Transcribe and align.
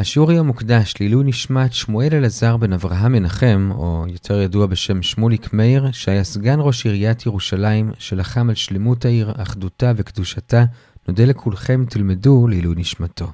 השיעור 0.00 0.30
היום 0.30 0.46
מוקדש 0.46 0.94
לעילוי 1.00 1.24
נשמת 1.24 1.72
שמואל 1.72 2.08
אלעזר 2.12 2.56
בן 2.56 2.72
אברהם 2.72 3.12
מנחם, 3.12 3.70
או 3.72 4.04
יותר 4.08 4.40
ידוע 4.40 4.66
בשם 4.66 5.02
שמוליק 5.02 5.52
מאיר, 5.52 5.92
שהיה 5.92 6.24
סגן 6.24 6.56
ראש 6.58 6.86
עיריית 6.86 7.26
ירושלים, 7.26 7.92
שלחם 7.98 8.48
על 8.48 8.54
שלמות 8.54 9.04
העיר, 9.04 9.32
אחדותה 9.36 9.92
וקדושתה. 9.96 10.64
נודה 11.08 11.24
לכולכם, 11.24 11.84
תלמדו 11.88 12.48
לעילוי 12.48 12.74
נשמתו. 12.78 13.32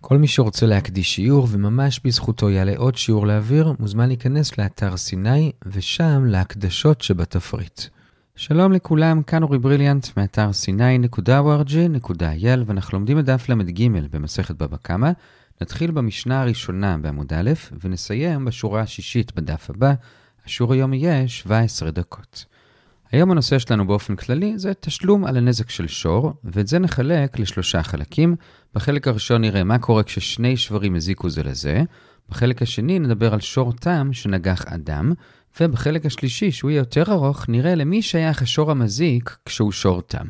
כל 0.00 0.18
מי 0.18 0.26
שרוצה 0.26 0.66
להקדיש 0.66 1.14
שיעור 1.14 1.48
וממש 1.50 2.00
בזכותו 2.04 2.50
יעלה 2.50 2.72
עוד 2.76 2.96
שיעור 2.96 3.26
לאוויר, 3.26 3.72
מוזמן 3.78 4.08
להיכנס 4.08 4.58
לאתר 4.58 4.96
סיני, 4.96 5.52
ושם 5.66 6.24
להקדשות 6.26 7.00
שבתפריט. 7.00 7.80
שלום 8.36 8.72
לכולם, 8.72 9.22
כאן 9.22 9.42
אורי 9.42 9.58
בריליאנט 9.58 10.06
מאתר 10.16 10.50
sny.org.il 10.50 12.64
ואנחנו 12.66 12.98
לומדים 12.98 13.18
את 13.18 13.24
דף 13.24 13.48
ל"ג 13.48 13.88
במסכת 14.10 14.54
בבא 14.54 14.76
קמא. 14.76 15.10
נתחיל 15.60 15.90
במשנה 15.90 16.42
הראשונה 16.42 16.98
בעמוד 16.98 17.32
א' 17.32 17.50
ונסיים 17.84 18.44
בשורה 18.44 18.80
השישית 18.80 19.34
בדף 19.34 19.70
הבא. 19.70 19.92
השיעור 20.46 20.72
היום 20.72 20.94
יהיה 20.94 21.28
17 21.28 21.90
דקות. 21.90 22.44
היום 23.12 23.30
הנושא 23.30 23.58
שלנו 23.58 23.86
באופן 23.86 24.16
כללי 24.16 24.58
זה 24.58 24.72
תשלום 24.80 25.24
על 25.24 25.36
הנזק 25.36 25.70
של 25.70 25.86
שור, 25.86 26.32
ואת 26.44 26.66
זה 26.66 26.78
נחלק 26.78 27.38
לשלושה 27.38 27.82
חלקים. 27.82 28.36
בחלק 28.74 29.08
הראשון 29.08 29.40
נראה 29.40 29.64
מה 29.64 29.78
קורה 29.78 30.02
כששני 30.02 30.56
שברים 30.56 30.94
הזיקו 30.94 31.30
זה 31.30 31.42
לזה. 31.42 31.82
בחלק 32.28 32.62
השני 32.62 32.98
נדבר 32.98 33.34
על 33.34 33.40
שור 33.40 33.72
תם 33.72 34.12
שנגח 34.12 34.64
אדם, 34.66 35.12
ובחלק 35.60 36.06
השלישי, 36.06 36.52
שהוא 36.52 36.70
יהיה 36.70 36.78
יותר 36.78 37.12
ארוך, 37.12 37.48
נראה 37.48 37.74
למי 37.74 38.02
שייך 38.02 38.42
השור 38.42 38.70
המזיק 38.70 39.36
כשהוא 39.44 39.72
שור 39.72 40.02
תם. 40.02 40.26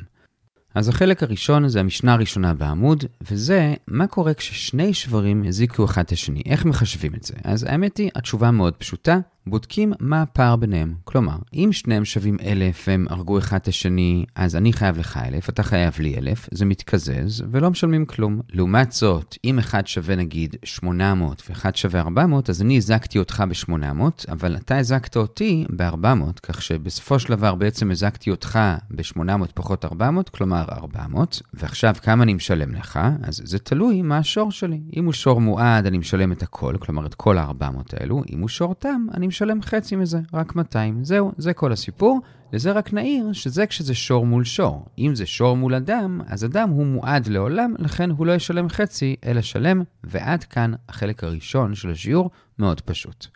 אז 0.79 0.89
החלק 0.89 1.23
הראשון 1.23 1.69
זה 1.69 1.81
המשנה 1.81 2.13
הראשונה 2.13 2.55
בעמוד, 2.55 3.05
וזה 3.31 3.75
מה 3.87 4.07
קורה 4.07 4.35
כששני 4.35 4.95
שברים 4.95 5.45
הזיקו 5.47 5.85
אחד 5.85 6.03
את 6.03 6.13
השני. 6.13 6.43
איך 6.47 6.65
מחשבים 6.65 7.15
את 7.15 7.23
זה? 7.23 7.35
אז 7.45 7.65
האמת 7.65 7.97
היא, 7.97 8.11
התשובה 8.15 8.51
מאוד 8.51 8.75
פשוטה, 8.75 9.19
בודקים 9.51 9.93
מה 10.01 10.23
הפער 10.23 10.57
ביניהם. 10.57 10.95
כלומר, 11.05 11.37
אם 11.55 11.69
שניהם 11.73 12.05
שווים 12.05 12.37
אלף 12.45 12.85
והם 12.89 13.07
הרגו 13.11 13.39
אחד 13.39 13.57
את 13.57 13.69
השני, 13.69 14.25
אז 14.35 14.57
אני 14.57 14.73
חייב 14.73 14.99
לך 14.99 15.21
אלף, 15.27 15.49
אתה 15.49 15.63
חייב 15.63 15.95
לי 15.99 16.17
אלף, 16.19 16.49
זה 16.53 16.65
מתקזז 16.65 17.45
ולא 17.51 17.71
משלמים 17.71 18.07
כלום. 18.07 18.41
לעומת 18.53 18.93
זאת, 18.93 19.37
אם 19.45 19.59
אחד 19.59 19.87
שווה 19.87 20.17
נגיד 20.17 20.57
800 20.65 21.43
ואחד 21.49 21.77
שווה 21.77 22.01
400, 22.01 22.51
אז 22.51 22.63
אני 22.63 22.77
הזקתי 22.77 23.19
אותך 23.19 23.45
ב-800, 23.49 24.33
אבל 24.33 24.57
אתה 24.57 24.79
הזקת 24.79 25.17
אותי 25.17 25.65
ב-400, 25.77 26.41
כך 26.43 26.63
שבסופו 26.63 27.19
של 27.19 27.29
דבר 27.29 27.55
בעצם 27.55 27.91
הזקתי 27.91 28.31
אותך 28.31 28.59
ב-800 28.91 29.53
פחות 29.55 29.85
400, 29.85 30.29
כלומר 30.29 30.65
400, 30.73 31.43
ועכשיו 31.55 31.95
כמה 32.03 32.23
אני 32.23 32.35
משלם 32.35 32.75
לך? 32.75 33.01
אז 33.23 33.43
זה 33.45 33.59
תלוי 33.59 34.03
מה 34.03 34.19
השור 34.19 34.53
שלי. 34.53 34.81
אם 34.97 35.05
הוא 35.05 35.13
שור 35.13 35.41
מועד, 35.41 35.87
אני 35.87 35.99
משלם 35.99 36.33
את 36.33 36.43
הכל, 36.43 36.75
כלומר 36.79 37.07
את 37.07 37.15
כל 37.15 37.39
ה-400 37.39 37.97
האלו, 38.01 38.23
אם 38.33 38.41
הוא 38.41 38.49
שור 38.49 38.75
תם, 38.75 39.07
אני 39.15 39.27
משלם 39.27 39.38
חצי 39.63 39.97
מזה, 39.97 40.21
רק 40.35 40.57
200. 40.57 41.05
זהו, 41.05 41.33
זה 41.39 41.53
כל 41.53 41.73
הסיפור. 41.73 42.21
לזה 42.53 42.73
רק 42.73 42.93
נעיר 42.93 43.33
שזה 43.33 43.67
כשזה 43.67 43.95
שור 43.95 44.27
מול 44.27 44.45
שור. 44.45 44.87
אם 44.99 45.15
זה 45.15 45.27
שור 45.27 45.57
מול 45.57 45.75
אדם, 45.75 46.21
אז 46.27 46.45
אדם 46.45 46.69
הוא 46.69 46.87
מועד 46.87 47.27
לעולם, 47.27 47.75
לכן 47.79 48.11
הוא 48.11 48.27
לא 48.27 48.33
ישלם 48.33 48.69
חצי, 48.69 49.17
אלא 49.27 49.41
שלם, 49.41 49.83
ועד 50.05 50.45
כאן 50.45 50.73
החלק 50.89 51.25
הראשון 51.25 51.75
של 51.75 51.91
השיעור 51.91 52.31
מאוד 52.59 52.81
פשוט. 52.81 53.27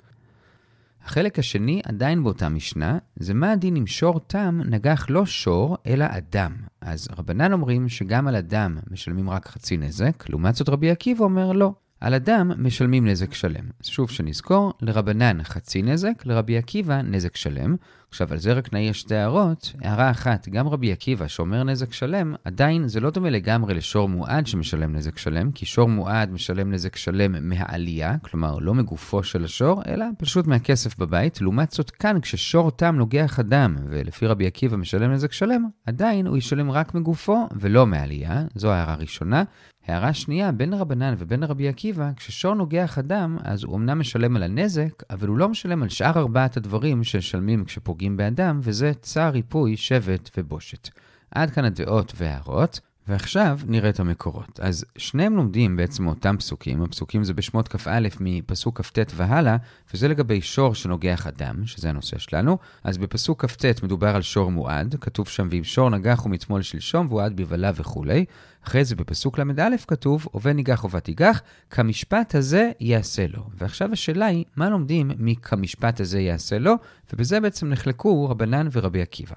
החלק 1.04 1.38
השני, 1.38 1.80
עדיין 1.84 2.22
באותה 2.22 2.48
משנה, 2.48 2.98
זה 3.16 3.34
מה 3.34 3.52
הדין 3.52 3.76
אם 3.76 3.86
שור 3.86 4.20
תם 4.20 4.60
נגח 4.64 5.06
לא 5.08 5.26
שור, 5.26 5.76
אלא 5.86 6.04
אדם. 6.08 6.52
אז 6.80 7.08
רבנן 7.18 7.52
אומרים 7.52 7.88
שגם 7.88 8.28
על 8.28 8.36
אדם 8.36 8.78
משלמים 8.90 9.30
רק 9.30 9.48
חצי 9.48 9.76
נזק, 9.76 10.28
לעומת 10.28 10.54
זאת 10.54 10.68
רבי 10.68 10.90
עקיבא 10.90 11.24
אומר 11.24 11.52
לא. 11.52 11.72
על 12.02 12.14
אדם 12.14 12.50
משלמים 12.58 13.06
נזק 13.06 13.34
שלם. 13.34 13.64
שוב 13.82 14.10
שנזכור, 14.10 14.72
לרבנן 14.80 15.42
חצי 15.42 15.82
נזק, 15.82 16.26
לרבי 16.26 16.58
עקיבא 16.58 17.02
נזק 17.02 17.36
שלם. 17.36 17.76
עכשיו, 18.08 18.32
על 18.32 18.38
זה 18.38 18.52
רק 18.52 18.72
נעיר 18.72 18.92
שתי 18.92 19.14
הערות. 19.14 19.72
הערה 19.80 20.10
אחת, 20.10 20.48
גם 20.48 20.68
רבי 20.68 20.92
עקיבא 20.92 21.28
שאומר 21.28 21.62
נזק 21.62 21.92
שלם, 21.92 22.34
עדיין 22.44 22.88
זה 22.88 23.00
לא 23.00 23.10
דומה 23.10 23.30
לגמרי 23.30 23.74
לשור 23.74 24.08
מועד 24.08 24.46
שמשלם 24.46 24.96
נזק 24.96 25.18
שלם, 25.18 25.52
כי 25.52 25.66
שור 25.66 25.88
מועד 25.88 26.32
משלם 26.32 26.72
נזק 26.72 26.96
שלם 26.96 27.48
מהעלייה, 27.48 28.16
כלומר 28.22 28.58
לא 28.58 28.74
מגופו 28.74 29.22
של 29.22 29.44
השור, 29.44 29.82
אלא 29.86 30.06
פשוט 30.18 30.46
מהכסף 30.46 30.98
בבית. 30.98 31.40
לעומת 31.40 31.70
זאת 31.70 31.90
כאן, 31.90 32.20
כששור 32.20 32.70
תם 32.70 32.96
נוגח 32.96 33.38
אדם, 33.38 33.76
ולפי 33.88 34.26
רבי 34.26 34.46
עקיבא 34.46 34.76
משלם 34.76 35.12
נזק 35.12 35.32
שלם, 35.32 35.68
עדיין 35.86 36.26
הוא 36.26 36.36
ישלם 36.36 36.70
רק 36.70 36.94
מגופו 36.94 37.48
ולא 37.56 37.86
מהעלייה. 37.86 38.44
זו 38.54 38.72
הערה 38.72 38.94
ראשונה. 38.94 39.42
הערה 39.86 40.14
שנייה, 40.14 40.52
בין 40.52 40.74
רבנן 40.74 41.14
ובין 41.18 41.42
רבי 41.42 41.68
עקיבא, 41.68 42.10
כששור 42.16 42.54
נוגח 42.54 42.98
אדם, 42.98 43.36
אז 43.42 43.64
הוא 43.64 43.76
אמנם 43.76 44.00
משלם 44.00 44.36
על 44.36 44.42
הנזק, 44.42 45.02
אבל 45.10 45.28
הוא 45.28 45.38
לא 45.38 45.48
משלם 45.48 45.82
על 45.82 45.88
שאר 45.88 46.18
ארבעת 46.18 46.56
הדברים 46.56 47.04
שמשלמים 47.04 47.64
כשפוגעים 47.64 48.16
באדם, 48.16 48.60
וזה 48.62 48.92
צער, 49.00 49.32
ריפוי, 49.32 49.76
שבט 49.76 50.30
ובושת. 50.36 50.88
עד 51.30 51.50
כאן 51.50 51.64
הדעות 51.64 52.12
וההערות. 52.16 52.80
ועכשיו 53.08 53.58
נראה 53.66 53.88
את 53.88 54.00
המקורות. 54.00 54.60
אז 54.60 54.84
שניהם 54.96 55.36
לומדים 55.36 55.76
בעצם 55.76 56.04
מאותם 56.04 56.36
פסוקים, 56.38 56.82
הפסוקים 56.82 57.24
זה 57.24 57.34
בשמות 57.34 57.68
כ"א 57.68 58.08
מפסוק 58.20 58.80
כ"ט 58.80 58.98
והלאה, 59.16 59.56
וזה 59.94 60.08
לגבי 60.08 60.40
שור 60.40 60.74
שנוגח 60.74 61.26
אדם, 61.26 61.66
שזה 61.66 61.88
הנושא 61.88 62.18
שלנו. 62.18 62.58
אז 62.84 62.98
בפסוק 62.98 63.44
כ"ט 63.44 63.82
מדובר 63.82 64.16
על 64.16 64.22
שור 64.22 64.50
מועד, 64.50 64.96
כתוב 65.00 65.28
שם 65.28 65.48
ואם 65.50 65.64
שור 65.64 65.90
נגח 65.90 66.20
הוא 66.20 66.30
מתמול 66.30 66.62
שלשום 66.62 67.06
והועד 67.10 67.36
בבלה 67.36 67.70
וכולי. 67.74 68.24
אחרי 68.66 68.84
זה 68.84 68.96
בפסוק 68.96 69.38
ל"א 69.38 69.76
כתוב, 69.86 70.26
עובד 70.30 70.52
ניגח 70.52 70.84
ובתיגח, 70.84 71.42
כמשפט 71.70 72.34
הזה 72.34 72.70
יעשה 72.80 73.26
לו. 73.26 73.46
ועכשיו 73.58 73.92
השאלה 73.92 74.26
היא, 74.26 74.44
מה 74.56 74.70
לומדים 74.70 75.10
מכמשפט 75.18 76.00
הזה 76.00 76.20
יעשה 76.20 76.58
לו? 76.58 76.74
ובזה 77.12 77.40
בעצם 77.40 77.68
נחלקו 77.68 78.28
רבנן 78.30 78.68
ורבי 78.72 79.02
עקיבא. 79.02 79.34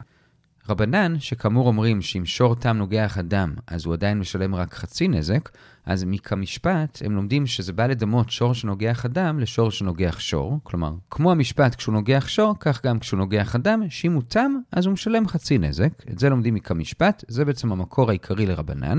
רבנן, 0.69 1.19
שכאמור 1.19 1.67
אומרים 1.67 2.01
שאם 2.01 2.25
שור 2.25 2.55
תם 2.55 2.77
נוגח 2.77 3.17
אדם, 3.17 3.53
אז 3.67 3.85
הוא 3.85 3.93
עדיין 3.93 4.19
משלם 4.19 4.55
רק 4.55 4.73
חצי 4.73 5.07
נזק, 5.07 5.49
אז 5.85 6.03
מכמשפט 6.03 7.01
הם 7.05 7.15
לומדים 7.15 7.47
שזה 7.47 7.73
בא 7.73 7.87
לדמות 7.87 8.29
שור 8.29 8.53
שנוגח 8.53 9.05
אדם 9.05 9.39
לשור 9.39 9.71
שנוגח 9.71 10.19
שור. 10.19 10.59
כלומר, 10.63 10.93
כמו 11.11 11.31
המשפט 11.31 11.75
כשהוא 11.75 11.93
נוגח 11.93 12.25
שור, 12.27 12.55
כך 12.59 12.85
גם 12.85 12.99
כשהוא 12.99 13.17
נוגח 13.17 13.55
אדם, 13.55 13.81
שאם 13.89 14.13
הוא 14.13 14.23
תם, 14.27 14.51
אז 14.71 14.85
הוא 14.85 14.93
משלם 14.93 15.27
חצי 15.27 15.57
נזק. 15.57 15.91
את 16.11 16.19
זה 16.19 16.29
לומדים 16.29 16.53
מכמשפט, 16.53 17.23
זה 17.27 17.45
בעצם 17.45 17.71
המקור 17.71 18.09
העיקרי 18.09 18.45
לרבנן. 18.45 18.97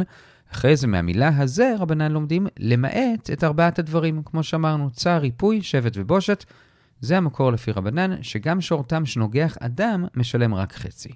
אחרי 0.52 0.76
זה 0.76 0.86
מהמילה 0.86 1.30
הזה 1.36 1.74
רבנן 1.78 2.12
לומדים 2.12 2.46
למעט 2.58 3.30
את 3.32 3.44
ארבעת 3.44 3.78
הדברים, 3.78 4.22
כמו 4.24 4.42
שאמרנו, 4.42 4.90
צער, 4.90 5.20
ריפוי, 5.20 5.62
שבט 5.62 5.92
ובושת. 5.96 6.44
זה 7.00 7.16
המקור 7.16 7.52
לפי 7.52 7.72
רבנן, 7.72 8.22
שגם 8.22 8.60
שור 8.60 8.84
תם 8.84 9.06
שנוגח 9.06 9.56
אדם 9.60 10.04
משלם 10.14 10.54
רק 10.54 10.72
חצי. 10.72 11.10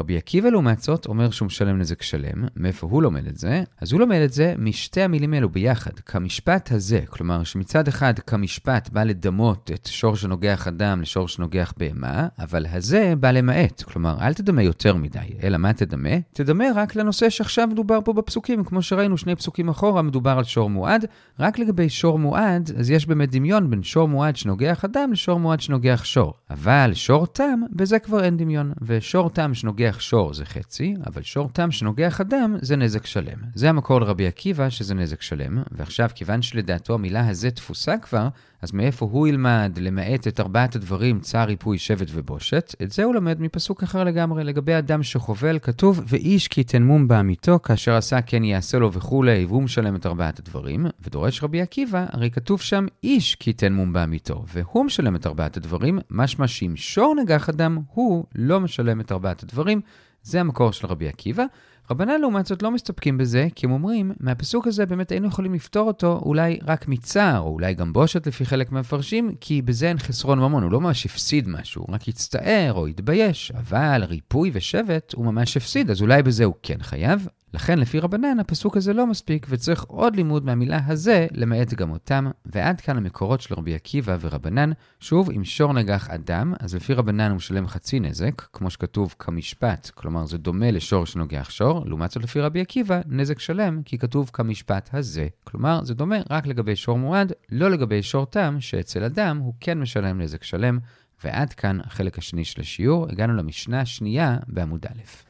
רבי 0.00 0.16
עקיבא 0.16 0.48
לעומת 0.48 0.80
זאת 0.80 1.06
אומר 1.06 1.30
שהוא 1.30 1.46
משלם 1.46 1.78
נזק 1.78 2.02
שלם. 2.02 2.44
מאיפה 2.56 2.86
הוא 2.90 3.02
לומד 3.02 3.26
את 3.26 3.36
זה? 3.36 3.62
אז 3.80 3.92
הוא 3.92 4.00
לומד 4.00 4.20
את 4.24 4.32
זה 4.32 4.54
משתי 4.58 5.02
המילים 5.02 5.34
האלו 5.34 5.48
ביחד. 5.48 5.90
כמשפט 6.06 6.72
הזה, 6.72 7.00
כלומר 7.08 7.44
שמצד 7.44 7.88
אחד 7.88 8.18
כמשפט 8.18 8.88
בא 8.88 9.04
לדמות 9.04 9.70
את 9.74 9.86
שור 9.86 10.16
שנוגח 10.16 10.68
אדם 10.68 11.00
לשור 11.00 11.28
שנוגח 11.28 11.72
בהמה, 11.76 12.28
אבל 12.38 12.66
הזה 12.72 13.14
בא 13.20 13.30
למעט. 13.30 13.82
כלומר, 13.82 14.16
אל 14.20 14.34
תדמה 14.34 14.62
יותר 14.62 14.96
מדי, 14.96 15.18
אלא 15.42 15.58
מה 15.58 15.72
תדמה? 15.72 16.10
תדמה 16.32 16.64
רק 16.74 16.94
לנושא 16.94 17.30
שעכשיו 17.30 17.68
מדובר 17.68 17.98
פה 18.04 18.12
בפסוקים. 18.12 18.64
כמו 18.64 18.82
שראינו 18.82 19.18
שני 19.18 19.36
פסוקים 19.36 19.68
אחורה, 19.68 20.02
מדובר 20.02 20.38
על 20.38 20.44
שור 20.44 20.70
מועד. 20.70 21.04
רק 21.38 21.58
לגבי 21.58 21.88
שור 21.88 22.18
מועד, 22.18 22.70
אז 22.78 22.90
יש 22.90 23.06
באמת 23.06 23.30
דמיון 23.30 23.70
בין 23.70 23.82
שור 23.82 24.08
מועד 24.08 24.36
שנוגח 24.36 24.84
אדם 24.84 25.12
לשור 25.12 25.40
מועד 25.40 25.60
שנוגח 25.60 26.04
שור. 26.04 26.34
אבל 26.50 26.90
שור 26.94 27.26
תם, 27.26 27.60
בזה 27.72 27.98
כבר 27.98 28.24
אין 28.24 28.36
דמיון. 28.36 28.72
ושור 28.82 29.30
תם 29.30 29.54
שנוגח 29.54 29.89
שנוגח 29.90 30.00
שור 30.00 30.34
זה 30.34 30.44
חצי, 30.44 30.94
אבל 31.06 31.22
שור 31.22 31.50
תם 31.52 31.70
שנוגח 31.70 32.20
אדם 32.20 32.56
זה 32.62 32.76
נזק 32.76 33.06
שלם. 33.06 33.38
זה 33.54 33.68
המקור 33.68 34.00
לרבי 34.00 34.26
עקיבא 34.26 34.70
שזה 34.70 34.94
נזק 34.94 35.22
שלם, 35.22 35.62
ועכשיו 35.70 36.08
כיוון 36.14 36.42
שלדעתו 36.42 36.94
המילה 36.94 37.28
הזה 37.28 37.50
תפוסה 37.50 37.94
כבר, 38.02 38.28
אז 38.62 38.72
מאיפה 38.72 39.08
הוא 39.10 39.28
ילמד 39.28 39.78
למעט 39.80 40.28
את 40.28 40.40
ארבעת 40.40 40.76
הדברים 40.76 41.20
צער, 41.20 41.46
ריפוי, 41.46 41.78
שבט 41.78 42.06
ובושת? 42.10 42.74
את 42.82 42.90
זה 42.90 43.04
הוא 43.04 43.14
לומד 43.14 43.40
מפסוק 43.40 43.82
אחר 43.82 44.04
לגמרי. 44.04 44.44
לגבי 44.44 44.78
אדם 44.78 45.02
שחובל, 45.02 45.58
כתוב, 45.58 46.00
ואיש 46.06 46.48
כי 46.48 46.64
תנמום 46.64 47.08
בעמיתו, 47.08 47.58
כאשר 47.62 47.94
עשה 47.94 48.20
כן 48.20 48.44
יעשה 48.44 48.78
לו 48.78 48.92
וכולי, 48.92 49.44
והוא 49.44 49.62
משלם 49.62 49.96
את 49.96 50.06
ארבעת 50.06 50.38
הדברים. 50.38 50.86
ודורש 51.00 51.42
רבי 51.42 51.60
עקיבא, 51.60 52.06
הרי 52.12 52.30
כתוב 52.30 52.60
שם 52.60 52.86
איש 53.04 53.34
כי 53.34 53.52
תנמום 53.52 53.92
בעמיתו, 53.92 54.44
והוא 54.54 54.84
משלם 54.84 55.16
את 55.16 55.26
ארבעת 55.26 55.56
הדברים, 55.56 55.98
משמע 56.10 56.46
שאם 56.46 56.72
שור 56.76 57.14
נגח 57.22 57.48
אדם, 57.48 57.78
הוא 57.92 58.24
לא 58.34 58.60
משלם 58.60 59.00
את 59.00 59.12
ארבעת 59.12 59.42
הדברים. 59.42 59.80
זה 60.22 60.40
המקור 60.40 60.72
של 60.72 60.86
רבי 60.86 61.08
עקיבא. 61.08 61.44
רבנן 61.90 62.20
לעומת 62.20 62.46
זאת 62.46 62.62
לא 62.62 62.70
מסתפקים 62.70 63.18
בזה, 63.18 63.48
כי 63.54 63.66
הם 63.66 63.72
אומרים, 63.72 64.12
מהפסוק 64.20 64.66
הזה 64.66 64.86
באמת 64.86 65.10
היינו 65.12 65.28
יכולים 65.28 65.54
לפתור 65.54 65.86
אותו 65.86 66.20
אולי 66.24 66.58
רק 66.66 66.88
מצער, 66.88 67.40
או 67.40 67.48
אולי 67.48 67.74
גם 67.74 67.92
בושת 67.92 68.26
לפי 68.26 68.46
חלק 68.46 68.72
מהמפרשים, 68.72 69.34
כי 69.40 69.62
בזה 69.62 69.88
אין 69.88 69.98
חסרון 69.98 70.38
ממון, 70.38 70.62
הוא 70.62 70.72
לא 70.72 70.80
ממש 70.80 71.06
הפסיד 71.06 71.48
משהו, 71.48 71.84
הוא 71.86 71.94
רק 71.94 72.08
הצטער 72.08 72.72
או 72.72 72.86
התבייש, 72.86 73.52
אבל 73.56 74.04
ריפוי 74.04 74.50
ושבט 74.54 75.12
הוא 75.12 75.24
ממש 75.24 75.56
הפסיד, 75.56 75.90
אז 75.90 76.02
אולי 76.02 76.22
בזה 76.22 76.44
הוא 76.44 76.54
כן 76.62 76.82
חייב. 76.82 77.26
לכן 77.54 77.78
לפי 77.78 77.98
רבנן 77.98 78.40
הפסוק 78.40 78.76
הזה 78.76 78.92
לא 78.92 79.06
מספיק 79.06 79.46
וצריך 79.50 79.84
עוד 79.84 80.16
לימוד 80.16 80.44
מהמילה 80.44 80.80
הזה 80.86 81.26
למעט 81.32 81.74
גם 81.74 81.90
אותם, 81.90 82.26
ועד 82.46 82.80
כאן 82.80 82.96
המקורות 82.96 83.40
של 83.40 83.54
רבי 83.54 83.74
עקיבא 83.74 84.16
ורבנן. 84.20 84.70
שוב, 85.00 85.30
אם 85.30 85.44
שור 85.44 85.72
נגח 85.72 86.10
אדם, 86.10 86.54
אז 86.60 86.74
לפי 86.74 86.94
רבנן 86.94 87.30
הוא 87.30 87.36
משלם 87.36 87.66
חצי 87.66 88.00
נזק, 88.00 88.42
כמו 88.52 88.70
שכתוב 88.70 89.14
כמשפט, 89.18 89.90
כלומר 89.94 90.26
זה 90.26 90.38
דומה 90.38 90.70
לשור 90.70 91.06
שנוגח 91.06 91.50
שור, 91.50 91.86
לעומת 91.86 92.10
זאת 92.10 92.22
לפי 92.22 92.40
רבי 92.40 92.60
עקיבא, 92.60 93.00
נזק 93.06 93.38
שלם, 93.38 93.82
כי 93.84 93.98
כתוב 93.98 94.30
כמשפט 94.32 94.90
הזה. 94.92 95.28
כלומר, 95.44 95.84
זה 95.84 95.94
דומה 95.94 96.16
רק 96.30 96.46
לגבי 96.46 96.76
שור 96.76 96.98
מועד, 96.98 97.32
לא 97.52 97.70
לגבי 97.70 98.02
שור 98.02 98.26
תם, 98.26 98.56
שאצל 98.60 99.04
אדם 99.04 99.38
הוא 99.38 99.54
כן 99.60 99.80
משלם 99.80 100.20
נזק 100.20 100.42
שלם. 100.42 100.78
ועד 101.24 101.52
כאן 101.52 101.78
החלק 101.84 102.18
השני 102.18 102.44
של 102.44 102.60
השיעור, 102.60 103.06
הגענו 103.10 103.34
למשנה 103.34 103.80
השנייה 103.80 104.36
בעמוד 104.48 104.86
א'. 104.86 105.29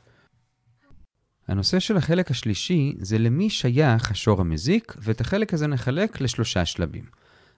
הנושא 1.51 1.79
של 1.79 1.97
החלק 1.97 2.31
השלישי 2.31 2.95
זה 2.99 3.19
למי 3.19 3.51
שייך 3.51 4.11
השור 4.11 4.41
המזיק, 4.41 4.95
ואת 4.99 5.21
החלק 5.21 5.55
הזה 5.55 5.67
נחלק 5.67 6.21
לשלושה 6.21 6.65
שלבים. 6.65 7.05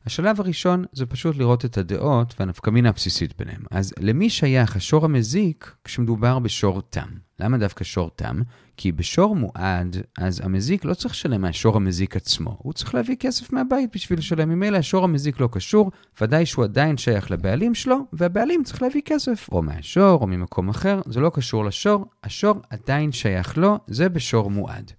השלב 0.06 0.40
הראשון 0.40 0.84
זה 0.92 1.06
פשוט 1.06 1.36
לראות 1.36 1.64
את 1.64 1.78
הדעות 1.78 2.34
והנפקמינה 2.40 2.88
הבסיסית 2.88 3.36
ביניהם. 3.38 3.62
אז 3.70 3.94
למי 4.00 4.30
שייך 4.30 4.76
השור 4.76 5.04
המזיק 5.04 5.74
כשמדובר 5.84 6.38
בשור 6.38 6.82
תם? 6.90 7.08
למה 7.42 7.58
דווקא 7.58 7.84
שור 7.84 8.10
תם? 8.16 8.40
כי 8.76 8.92
בשור 8.92 9.36
מועד, 9.36 9.96
אז 10.18 10.40
המזיק 10.44 10.84
לא 10.84 10.94
צריך 10.94 11.14
לשלם 11.14 11.40
מהשור 11.40 11.76
המזיק 11.76 12.16
עצמו, 12.16 12.56
הוא 12.58 12.72
צריך 12.72 12.94
להביא 12.94 13.16
כסף 13.20 13.52
מהבית 13.52 13.90
בשביל 13.94 14.18
לשלם. 14.18 14.48
ממילא 14.48 14.76
השור 14.76 15.04
המזיק 15.04 15.40
לא 15.40 15.48
קשור, 15.52 15.90
ודאי 16.20 16.46
שהוא 16.46 16.64
עדיין 16.64 16.96
שייך 16.96 17.30
לבעלים 17.30 17.74
שלו, 17.74 17.96
והבעלים 18.12 18.64
צריך 18.64 18.82
להביא 18.82 19.02
כסף, 19.04 19.48
או 19.52 19.62
מהשור 19.62 20.20
או 20.20 20.26
ממקום 20.26 20.68
אחר, 20.68 21.00
זה 21.06 21.20
לא 21.20 21.30
קשור 21.34 21.64
לשור, 21.64 22.06
השור 22.24 22.54
עדיין 22.70 23.12
שייך 23.12 23.58
לו, 23.58 23.78
זה 23.86 24.08
בשור 24.08 24.50
מועד. 24.50 24.92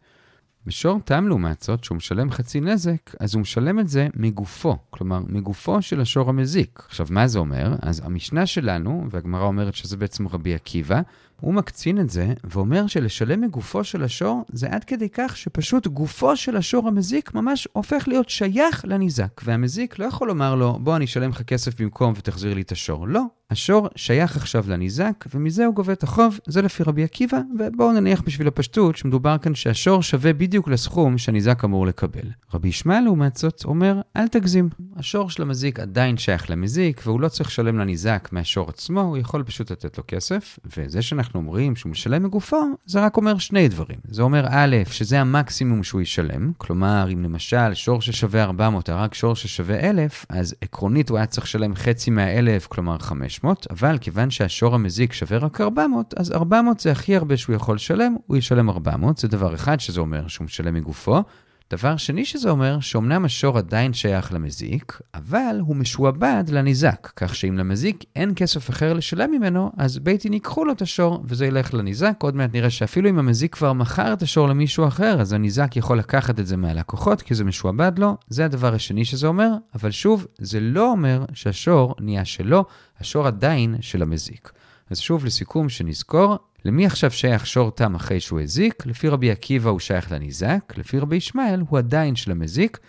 בשור 0.65 0.99
תם 1.05 1.27
לעומת 1.27 1.61
זאת, 1.61 1.83
שהוא 1.83 1.95
משלם 1.95 2.31
חצי 2.31 2.61
נזק, 2.61 3.15
אז 3.19 3.33
הוא 3.33 3.41
משלם 3.41 3.79
את 3.79 3.87
זה 3.87 4.07
מגופו, 4.13 4.77
כלומר, 4.89 5.19
מגופו 5.27 5.81
של 5.81 6.01
השור 6.01 6.29
המזיק. 6.29 6.83
עכשיו, 6.87 7.07
מה 7.09 7.27
זה 7.27 7.39
אומר? 7.39 7.75
אז 7.81 8.01
המשנה 8.05 8.45
שלנו, 8.45 9.05
והגמרא 9.11 9.43
אומרת 9.43 9.75
שזה 9.75 9.97
בעצם 9.97 10.27
רבי 10.27 10.53
עקיבא, 10.53 11.01
הוא 11.43 11.53
מקצין 11.53 11.99
את 11.99 12.09
זה 12.09 12.33
ואומר 12.43 12.87
שלשלם 12.87 13.41
מגופו 13.41 13.83
של 13.83 14.03
השור 14.03 14.45
זה 14.53 14.67
עד 14.69 14.83
כדי 14.83 15.09
כך 15.09 15.37
שפשוט 15.37 15.87
גופו 15.87 16.35
של 16.35 16.57
השור 16.57 16.87
המזיק 16.87 17.33
ממש 17.33 17.67
הופך 17.73 18.07
להיות 18.07 18.29
שייך 18.29 18.85
לניזק. 18.87 19.41
והמזיק 19.43 19.99
לא 19.99 20.05
יכול 20.05 20.27
לומר 20.27 20.55
לו, 20.55 20.79
בוא 20.81 20.95
אני 20.95 21.05
אשלם 21.05 21.29
לך 21.29 21.41
כסף 21.41 21.81
במקום 21.81 22.13
ותחזיר 22.17 22.53
לי 22.53 22.61
את 22.61 22.71
השור. 22.71 23.07
לא, 23.07 23.21
השור 23.53 23.87
שייך 23.95 24.35
עכשיו 24.35 24.65
לניזק, 24.67 25.25
ומזה 25.33 25.65
הוא 25.65 25.75
גובה 25.75 25.93
את 25.93 26.03
החוב, 26.03 26.39
זה 26.45 26.61
לפי 26.61 26.83
רבי 26.83 27.03
עקיבא, 27.03 27.37
ובואו 27.59 27.91
נניח 27.91 28.21
בשביל 28.21 28.47
הפשטות 28.47 28.97
שמדובר 28.97 29.37
כאן 29.37 29.55
שהשור 29.55 30.03
שווה 30.03 30.33
בדיוק 30.33 30.67
לסכום 30.67 31.17
שהניזק 31.17 31.63
אמור 31.63 31.87
לקבל. 31.87 32.29
רבי 32.53 32.67
ישמעאל 32.67 33.03
לעומת 33.03 33.37
זאת 33.37 33.65
אומר, 33.65 34.01
אל 34.17 34.27
תגזים. 34.27 34.69
השור 34.95 35.29
של 35.29 35.41
המזיק 35.41 35.79
עדיין 35.79 36.17
שייך 36.17 36.49
למזיק, 36.49 37.01
והוא 37.05 37.21
לא 37.21 37.27
צריך 37.27 37.49
לשלם 37.49 37.77
לניזק 37.77 38.29
מהשור 38.31 38.69
עצמו, 38.69 39.01
הוא 39.01 39.17
יכול 39.17 39.43
פשוט 39.43 39.71
לתת 39.71 39.97
לו 39.97 40.03
כסף, 40.07 40.59
וזה 40.77 41.01
שאנחנו 41.01 41.39
אומרים 41.39 41.75
שהוא 41.75 41.89
משלם 41.89 42.23
מגופו, 42.23 42.65
זה 42.85 43.05
רק 43.05 43.17
אומר 43.17 43.37
שני 43.37 43.67
דברים. 43.67 43.97
זה 44.07 44.21
אומר 44.21 44.45
א', 44.49 44.75
שזה 44.89 45.21
המקסימום 45.21 45.83
שהוא 45.83 46.01
ישלם, 46.01 46.51
כלומר, 46.57 47.07
אם 47.13 47.23
למשל 47.23 47.73
שור 47.73 48.01
ששווה 48.01 48.43
400 48.43 48.89
הרג 48.89 49.13
שור 49.13 49.35
ששווה 49.35 49.89
1,000, 49.89 50.25
אז 50.29 50.55
עקרונית 50.61 51.09
הוא 51.09 51.17
היה 51.17 51.25
צריך 51.25 51.45
לשלם 51.45 51.75
חצי 51.75 52.11
מה-1,000, 52.11 52.67
כלומר 52.67 52.97
500, 52.97 53.42
אבל 53.69 53.97
כיוון 54.01 54.29
שהשור 54.29 54.75
המזיק 54.75 55.13
שווה 55.13 55.37
רק 55.37 55.61
400, 55.61 56.13
אז 56.17 56.31
400 56.31 56.79
זה 56.79 56.91
הכי 56.91 57.15
הרבה 57.15 57.37
שהוא 57.37 57.55
יכול 57.55 57.75
לשלם, 57.75 58.15
הוא 58.27 58.37
ישלם 58.37 58.69
400, 58.69 59.17
זה 59.17 59.27
דבר 59.27 59.55
אחד 59.55 59.79
שזה 59.79 59.99
אומר 59.99 60.27
שהוא 60.27 60.45
משלם 60.45 60.73
מגופו. 60.73 61.21
דבר 61.73 61.97
שני 61.97 62.25
שזה 62.25 62.49
אומר 62.49 62.79
שאומנם 62.79 63.25
השור 63.25 63.57
עדיין 63.57 63.93
שייך 63.93 64.33
למזיק, 64.33 64.99
אבל 65.13 65.55
הוא 65.59 65.75
משועבד 65.75 66.43
לניזק, 66.47 67.11
כך 67.15 67.35
שאם 67.35 67.57
למזיק 67.57 68.03
אין 68.15 68.33
כסף 68.35 68.69
אחר 68.69 68.93
לשלם 68.93 69.31
ממנו, 69.31 69.71
אז 69.77 69.99
בית 69.99 70.23
דין 70.23 70.33
ייקחו 70.33 70.65
לו 70.65 70.73
את 70.73 70.81
השור 70.81 71.23
וזה 71.25 71.45
ילך 71.45 71.73
לניזק. 71.73 72.15
עוד 72.19 72.35
מעט 72.35 72.53
נראה 72.53 72.69
שאפילו 72.69 73.09
אם 73.09 73.19
המזיק 73.19 73.55
כבר 73.55 73.73
מכר 73.73 74.13
את 74.13 74.21
השור 74.21 74.47
למישהו 74.47 74.87
אחר, 74.87 75.21
אז 75.21 75.33
הניזק 75.33 75.75
יכול 75.75 75.99
לקחת 75.99 76.39
את 76.39 76.47
זה 76.47 76.57
מהלקוחות 76.57 77.21
כי 77.21 77.35
זה 77.35 77.43
משועבד 77.43 77.99
לו. 77.99 78.17
זה 78.27 78.45
הדבר 78.45 78.73
השני 78.73 79.05
שזה 79.05 79.27
אומר, 79.27 79.49
אבל 79.75 79.91
שוב, 79.91 80.27
זה 80.37 80.59
לא 80.59 80.91
אומר 80.91 81.25
שהשור 81.33 81.95
נהיה 81.99 82.25
שלו, 82.25 82.65
השור 82.99 83.27
עדיין 83.27 83.75
של 83.81 84.01
המזיק. 84.01 84.51
אז 84.89 84.99
שוב 84.99 85.25
לסיכום 85.25 85.69
שנזכור, 85.69 86.37
למי 86.65 86.85
עכשיו 86.85 87.11
שייך 87.11 87.47
שור 87.47 87.71
תם 87.71 87.95
אחרי 87.95 88.19
שהוא 88.19 88.41
הזיק? 88.41 88.85
לפי 88.85 89.07
רבי 89.07 89.31
עקיבא 89.31 89.69
הוא 89.69 89.79
שייך 89.79 90.11
לניזק, 90.11 90.73
לפי 90.77 90.99
רבי 90.99 91.15
ישמעאל 91.15 91.63
הוא 91.69 91.77
עדיין 91.77 92.15
של 92.15 92.31
המזיק, 92.31 92.79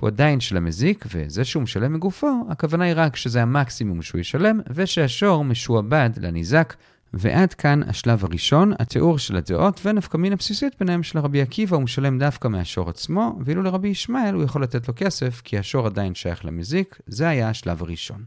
הוא 0.00 0.06
עדיין 0.06 0.40
של 0.40 0.56
המזיק, 0.56 1.04
וזה 1.14 1.44
שהוא 1.44 1.62
משלם 1.62 1.92
מגופו, 1.92 2.46
הכוונה 2.50 2.84
היא 2.84 2.94
רק 2.96 3.16
שזה 3.16 3.42
המקסימום 3.42 4.02
שהוא 4.02 4.20
ישלם, 4.20 4.60
ושהשור 4.70 5.44
משועבד 5.44 6.10
לניזק. 6.16 6.74
ועד 7.14 7.54
כאן 7.54 7.80
השלב 7.86 8.24
הראשון, 8.24 8.72
התיאור 8.78 9.18
של 9.18 9.36
הדעות 9.36 9.80
ונפקמין 9.84 10.32
הבסיסית 10.32 10.74
ביניהם 10.80 11.02
של 11.02 11.18
רבי 11.18 11.42
עקיבא 11.42 11.76
הוא 11.76 11.82
משלם 11.82 12.18
דווקא 12.18 12.48
מהשור 12.48 12.90
עצמו, 12.90 13.38
ואילו 13.44 13.62
לרבי 13.62 13.88
ישמעאל 13.88 14.34
הוא 14.34 14.42
יכול 14.42 14.62
לתת 14.62 14.88
לו 14.88 14.94
כסף, 14.96 15.40
כי 15.44 15.58
השור 15.58 15.86
עדיין 15.86 16.14
שייך 16.14 16.44
למזיק, 16.44 16.98
זה 17.06 17.28
היה 17.28 17.48
השלב 17.48 17.82
הראשון. 17.82 18.24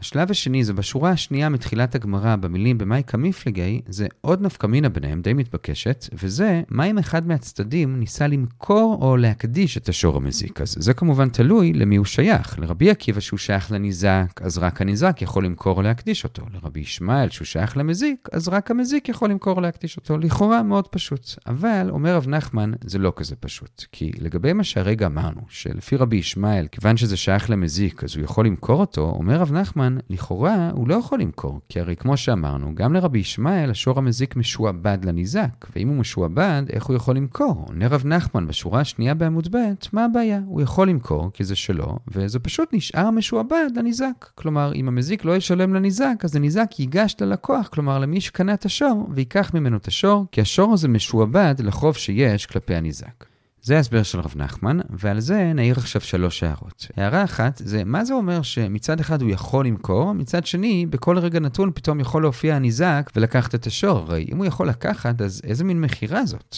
השלב 0.00 0.30
השני 0.30 0.64
זה 0.64 0.72
בשורה 0.72 1.10
השנייה 1.10 1.48
מתחילת 1.48 1.94
הגמרא 1.94 2.36
במילים 2.36 2.78
במאי 2.78 3.02
כמיפלגי, 3.06 3.80
זה 3.88 4.06
עוד 4.20 4.42
נפקמינה 4.42 4.88
ביניהם 4.88 5.22
די 5.22 5.32
מתבקשת, 5.32 6.08
וזה 6.12 6.62
מה 6.68 6.84
אם 6.84 6.98
אחד 6.98 7.26
מהצדדים 7.26 7.98
ניסה 7.98 8.26
למכור 8.26 8.98
או 9.02 9.16
להקדיש 9.16 9.76
את 9.76 9.88
השור 9.88 10.16
המזיק. 10.16 10.60
אז 10.60 10.76
זה 10.78 10.94
כמובן 10.94 11.28
תלוי 11.28 11.72
למי 11.72 11.96
הוא 11.96 12.06
שייך. 12.06 12.58
לרבי 12.58 12.90
עקיבא 12.90 13.20
שהוא 13.20 13.38
שייך 13.38 13.72
לניזק, 13.72 14.40
אז 14.40 14.58
רק 14.58 14.80
הניזק 14.80 15.22
יכול 15.22 15.44
למכור 15.44 15.76
או 15.76 15.82
להקדיש 15.82 16.24
אותו. 16.24 16.42
לרבי 16.54 16.80
ישמעאל 16.80 17.28
שהוא 17.28 17.46
שייך 17.46 17.76
למזיק, 17.76 18.28
אז 18.32 18.48
רק 18.48 18.70
המזיק 18.70 19.08
יכול 19.08 19.30
למכור 19.30 19.56
או 19.56 19.60
להקדיש 19.60 19.96
אותו. 19.96 20.18
לכאורה 20.18 20.62
מאוד 20.62 20.88
פשוט. 20.88 21.28
אבל, 21.46 21.86
אומר 21.90 22.16
רב 22.16 22.28
נחמן, 22.28 22.72
זה 22.84 22.98
לא 22.98 23.12
כזה 23.16 23.36
פשוט. 23.36 23.84
כי 23.92 24.10
לגבי 24.18 24.52
מה 24.52 24.64
שהרגע 24.64 25.06
אמרנו, 25.06 25.40
שלפי 25.48 25.96
רבי 25.96 26.16
ישמעאל, 26.16 26.66
כיוון 26.72 26.96
שזה 26.96 27.16
שייך 27.16 27.50
למזיק, 27.50 28.04
אז 28.04 28.16
הוא 28.16 28.24
יכול 28.24 28.46
למכור 28.46 28.80
אותו, 28.80 29.10
אומר 29.18 29.40
רב 29.40 29.52
נחמן, 29.52 29.89
כאן, 29.90 29.98
לכאורה, 30.10 30.70
הוא 30.72 30.88
לא 30.88 30.94
יכול 30.94 31.20
למכור, 31.20 31.60
כי 31.68 31.80
הרי 31.80 31.96
כמו 31.96 32.16
שאמרנו, 32.16 32.74
גם 32.74 32.92
לרבי 32.92 33.18
ישמעאל 33.18 33.70
השור 33.70 33.98
המזיק 33.98 34.36
משועבד 34.36 34.98
לניזק, 35.04 35.66
ואם 35.76 35.88
הוא 35.88 35.96
משועבד, 35.96 36.62
איך 36.70 36.84
הוא 36.84 36.96
יכול 36.96 37.16
למכור? 37.16 37.64
עונה 37.68 37.88
רב 37.88 38.02
נחמן 38.06 38.46
בשורה 38.46 38.80
השנייה 38.80 39.14
בעמוד 39.14 39.56
ב', 39.56 39.58
מה 39.92 40.04
הבעיה? 40.04 40.40
הוא 40.46 40.62
יכול 40.62 40.88
למכור, 40.88 41.30
כי 41.34 41.44
זה 41.44 41.56
שלו, 41.56 41.98
וזה 42.08 42.38
פשוט 42.38 42.68
נשאר 42.72 43.10
משועבד 43.10 43.70
לניזק. 43.76 44.26
כלומר, 44.34 44.72
אם 44.74 44.88
המזיק 44.88 45.24
לא 45.24 45.36
ישלם 45.36 45.74
לניזק, 45.74 46.16
אז 46.24 46.36
הניזק 46.36 46.70
ייגש 46.78 47.16
ללקוח, 47.20 47.68
כלומר 47.68 47.98
למי 47.98 48.20
שקנה 48.20 48.54
את 48.54 48.64
השור, 48.64 49.08
ויקח 49.14 49.50
ממנו 49.54 49.76
את 49.76 49.88
השור, 49.88 50.26
כי 50.32 50.40
השור 50.40 50.72
הזה 50.72 50.88
משועבד 50.88 51.54
לחוב 51.58 51.96
שיש 51.96 52.46
כלפי 52.46 52.74
הניזק. 52.74 53.29
זה 53.62 53.76
ההסבר 53.76 54.02
של 54.02 54.20
רב 54.20 54.32
נחמן, 54.36 54.78
ועל 54.90 55.20
זה 55.20 55.52
נעיר 55.54 55.74
עכשיו 55.78 56.00
שלוש 56.00 56.42
הערות. 56.42 56.86
הערה 56.96 57.24
אחת 57.24 57.62
זה 57.64 57.84
מה 57.84 58.04
זה 58.04 58.14
אומר 58.14 58.42
שמצד 58.42 59.00
אחד 59.00 59.22
הוא 59.22 59.30
יכול 59.30 59.66
למכור, 59.66 60.12
מצד 60.12 60.46
שני, 60.46 60.86
בכל 60.86 61.18
רגע 61.18 61.40
נתון 61.40 61.70
פתאום 61.74 62.00
יכול 62.00 62.22
להופיע 62.22 62.56
הניזק 62.56 63.10
ולקחת 63.16 63.54
את 63.54 63.66
השור. 63.66 63.98
הרי 63.98 64.26
אם 64.32 64.36
הוא 64.36 64.46
יכול 64.46 64.68
לקחת, 64.68 65.22
אז 65.22 65.40
איזה 65.44 65.64
מין 65.64 65.80
מכירה 65.80 66.26
זאת? 66.26 66.56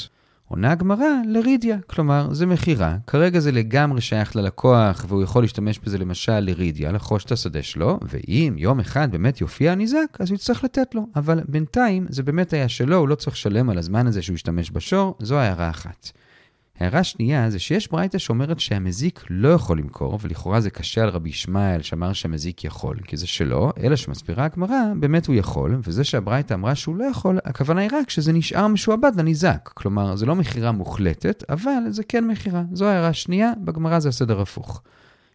עונה 0.48 0.72
הגמרא 0.72 1.06
לרידיה, 1.28 1.76
כלומר, 1.86 2.34
זה 2.34 2.46
מכירה, 2.46 2.96
כרגע 3.06 3.40
זה 3.40 3.52
לגמרי 3.52 4.00
שייך 4.00 4.36
ללקוח 4.36 5.04
והוא 5.08 5.22
יכול 5.22 5.42
להשתמש 5.42 5.78
בזה 5.78 5.98
למשל 5.98 6.40
לרידיה, 6.40 6.92
לחוש 6.92 7.24
את 7.24 7.32
השדה 7.32 7.62
שלו, 7.62 7.98
ואם 8.02 8.54
יום 8.58 8.80
אחד 8.80 9.10
באמת 9.10 9.40
יופיע 9.40 9.72
הניזק, 9.72 10.06
אז 10.18 10.30
הוא 10.30 10.34
יצטרך 10.34 10.64
לתת 10.64 10.94
לו. 10.94 11.06
אבל 11.16 11.40
בינתיים 11.48 12.06
זה 12.08 12.22
באמת 12.22 12.52
היה 12.52 12.68
שלו, 12.68 12.96
הוא 12.96 13.08
לא 13.08 13.14
צריך 13.14 13.36
לשלם 13.36 13.70
על 13.70 13.78
הזמן 13.78 14.06
הזה 14.06 14.22
שהוא 14.22 14.34
השתמש 14.34 14.70
בשור, 14.70 15.14
זו 15.18 15.38
הערה 15.38 15.70
אחת. 15.70 16.10
הערה 16.78 17.04
שנייה 17.04 17.50
זה 17.50 17.58
שיש 17.58 17.90
ברייתא 17.90 18.18
שאומרת 18.18 18.60
שהמזיק 18.60 19.24
לא 19.30 19.48
יכול 19.48 19.78
למכור, 19.78 20.18
ולכאורה 20.22 20.60
זה 20.60 20.70
קשה 20.70 21.02
על 21.02 21.08
רבי 21.08 21.30
ישמעאל 21.30 21.82
שאמר 21.82 22.12
שהמזיק 22.12 22.64
יכול, 22.64 22.96
כי 23.06 23.16
זה 23.16 23.26
שלו, 23.26 23.70
אלא 23.82 23.96
שמסבירה 23.96 24.44
הגמרא, 24.44 24.76
באמת 25.00 25.26
הוא 25.26 25.34
יכול, 25.34 25.80
וזה 25.84 26.04
שהברייתא 26.04 26.54
אמרה 26.54 26.74
שהוא 26.74 26.96
לא 26.96 27.04
יכול, 27.04 27.38
הכוונה 27.44 27.80
היא 27.80 27.90
רק 27.92 28.10
שזה 28.10 28.32
נשאר 28.32 28.66
משועבד 28.66 29.12
לניזק. 29.16 29.70
כלומר, 29.74 30.16
זה 30.16 30.26
לא 30.26 30.34
מכירה 30.36 30.72
מוחלטת, 30.72 31.44
אבל 31.48 31.82
זה 31.88 32.02
כן 32.08 32.26
מכירה. 32.26 32.62
זו 32.72 32.84
הערה 32.84 33.12
שנייה, 33.12 33.52
בגמרא 33.64 33.98
זה 33.98 34.08
הסדר 34.08 34.40
הפוך. 34.40 34.82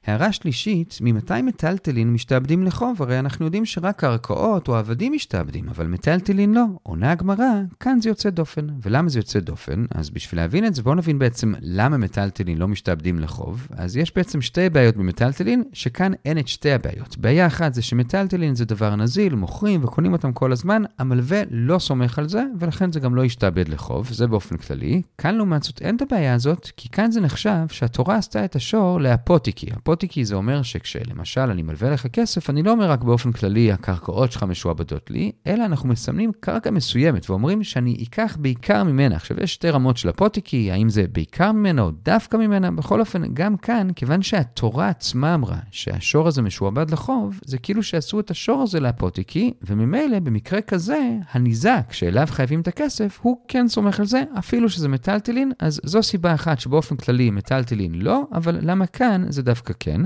הערה 0.08 0.32
שלישית, 0.32 0.98
ממתי 1.02 1.42
מטלטלין 1.42 2.14
משתעבדים 2.14 2.64
לחוב? 2.64 3.02
הרי 3.02 3.20
אנחנו 3.20 3.46
יודעים 3.46 3.66
שרק 3.66 4.00
קרקעות 4.00 4.68
או 4.68 4.76
עבדים 4.76 5.14
משתעבדים, 5.14 5.70
אבל 5.70 5.88
מטלטלין 5.88 6.54
לא. 6.54 6.66
עונה 6.84 7.12
הגמרא, 7.12 7.46
כאן 7.80 8.02
זה 8.02 8.10
יוצא 8.10 8.30
דופן. 8.30 8.68
ולמה 8.82 9.10
זה 9.10 9.20
יוצא 9.20 9.40
דופן? 9.40 9.86
אז 9.92 10.10
בשביל 10.10 10.42
להבין 10.42 10.66
את 10.66 10.76
זה, 10.76 10.84
בואו 10.84 10.96
נבין 10.96 11.20
בעצם 11.20 11.54
למה 11.62 11.98
מטלטלין 11.98 12.58
לא 12.58 12.68
משתעבדים 12.68 13.20
לחוב. 13.20 13.68
אז 13.72 13.98
יש 13.98 14.16
בעצם 14.16 14.42
שתי 14.42 14.70
בעיות 14.70 14.98
במטלטלין, 14.98 15.64
שכאן 15.74 16.12
אין 16.26 16.38
את 16.38 16.48
שתי 16.48 16.72
הבעיות. 16.72 17.18
בעיה 17.18 17.48
אחת 17.48 17.74
זה 17.74 17.82
שמטלטלין 17.82 18.56
זה 18.56 18.66
דבר 18.66 18.96
נזיל, 18.96 19.36
מוכרים 19.36 19.84
וקונים 19.84 20.14
אותם 20.14 20.34
כל 20.34 20.52
הזמן, 20.52 20.84
המלווה 21.00 21.42
לא 21.52 21.80
סומך 21.80 22.20
על 22.20 22.30
זה, 22.30 22.44
ולכן 22.60 22.92
זה 22.92 23.00
גם 23.00 23.16
לא 23.16 23.26
ישתעבד 23.26 23.70
לחוב, 23.70 24.10
זה 24.12 24.28
באופן 24.28 24.58
כללי. 24.58 25.02
כאן 25.18 25.36
לעומת 25.36 25.64
זאת 25.64 25.82
אין 25.82 25.96
את 25.96 26.02
הבעיה 26.02 26.34
הזאת, 26.34 26.72
כי 26.78 26.90
כאן 26.90 27.12
זה 27.12 27.22
נחשב 27.22 27.68
שהתורה 27.72 28.16
עשתה 28.16 28.46
את 28.46 28.56
השור 28.56 29.02
לאפוטיקי. 29.02 29.68
אפוטיקי 29.98 30.26
זה 30.26 30.36
אומר 30.36 30.62
שכשלמשל 30.62 31.42
אני 31.42 31.62
מלווה 31.62 31.90
לך 31.90 32.08
כסף, 32.08 32.50
אני 32.50 32.64
לא 32.64 32.72
אומר 32.72 32.90
רק 32.90 33.04
באופן 33.04 33.32
כללי 33.32 33.72
הקרקעות 33.72 34.32
שלך 34.32 34.44
משועבדות 34.44 35.12
לי, 35.12 35.32
אלא 35.48 35.66
אנחנו 35.66 35.90
מסמנים 35.90 36.32
קרקע 36.40 36.72
מסוימת 36.72 37.30
ואומרים 37.30 37.64
שאני 37.64 37.98
אקח 38.04 38.38
בעיקר 38.40 38.84
ממנה. 38.84 39.16
עכשיו 39.16 39.38
יש 39.44 39.54
שתי 39.54 39.70
רמות 39.70 39.98
של 39.98 40.10
אפוטיקי, 40.10 40.72
האם 40.72 40.90
זה 40.90 41.06
בעיקר 41.12 41.52
ממנה 41.52 41.82
או 41.82 41.92
דווקא 41.92 42.38
ממנה, 42.38 42.72
בכל 42.72 43.00
אופן 43.00 43.34
גם 43.34 43.58
כאן, 43.58 43.88
כיוון 43.96 44.22
שהתורה 44.22 44.90
עצמה 44.90 45.36
אמרה 45.36 45.58
שהשור 45.72 46.28
הזה 46.28 46.42
משועבד 46.42 46.92
לחוב, 46.92 47.40
זה 47.46 47.58
כאילו 47.58 47.84
שעשו 47.84 48.20
את 48.20 48.32
השור 48.32 48.62
הזה 48.62 48.80
לאפוטיקי, 48.80 49.54
וממילא 49.62 50.20
במקרה 50.20 50.62
כזה, 50.62 51.18
הניזק 51.32 51.92
שאליו 51.92 52.28
חייבים 52.30 52.62
את 52.62 52.68
הכסף, 52.68 53.20
הוא 53.22 53.38
כן 53.48 53.68
סומך 53.68 54.00
על 54.00 54.06
זה, 54.06 54.24
אפילו 54.40 54.70
שזה 54.70 54.90
מטלטלין, 54.90 55.52
אז 55.60 55.80
זו 55.84 56.04
סיבה 56.04 56.34
אחת 56.34 56.60
שבאופן 56.60 56.96
כללי 56.96 57.30
מטלטלין 57.30 57.96
לא, 57.96 58.24
אבל 58.34 58.58
למה 58.62 58.86
כאן 58.86 59.26
זה 59.30 59.42
דווקא 59.42 59.74
כן? 59.80 59.87
כן. 59.88 60.02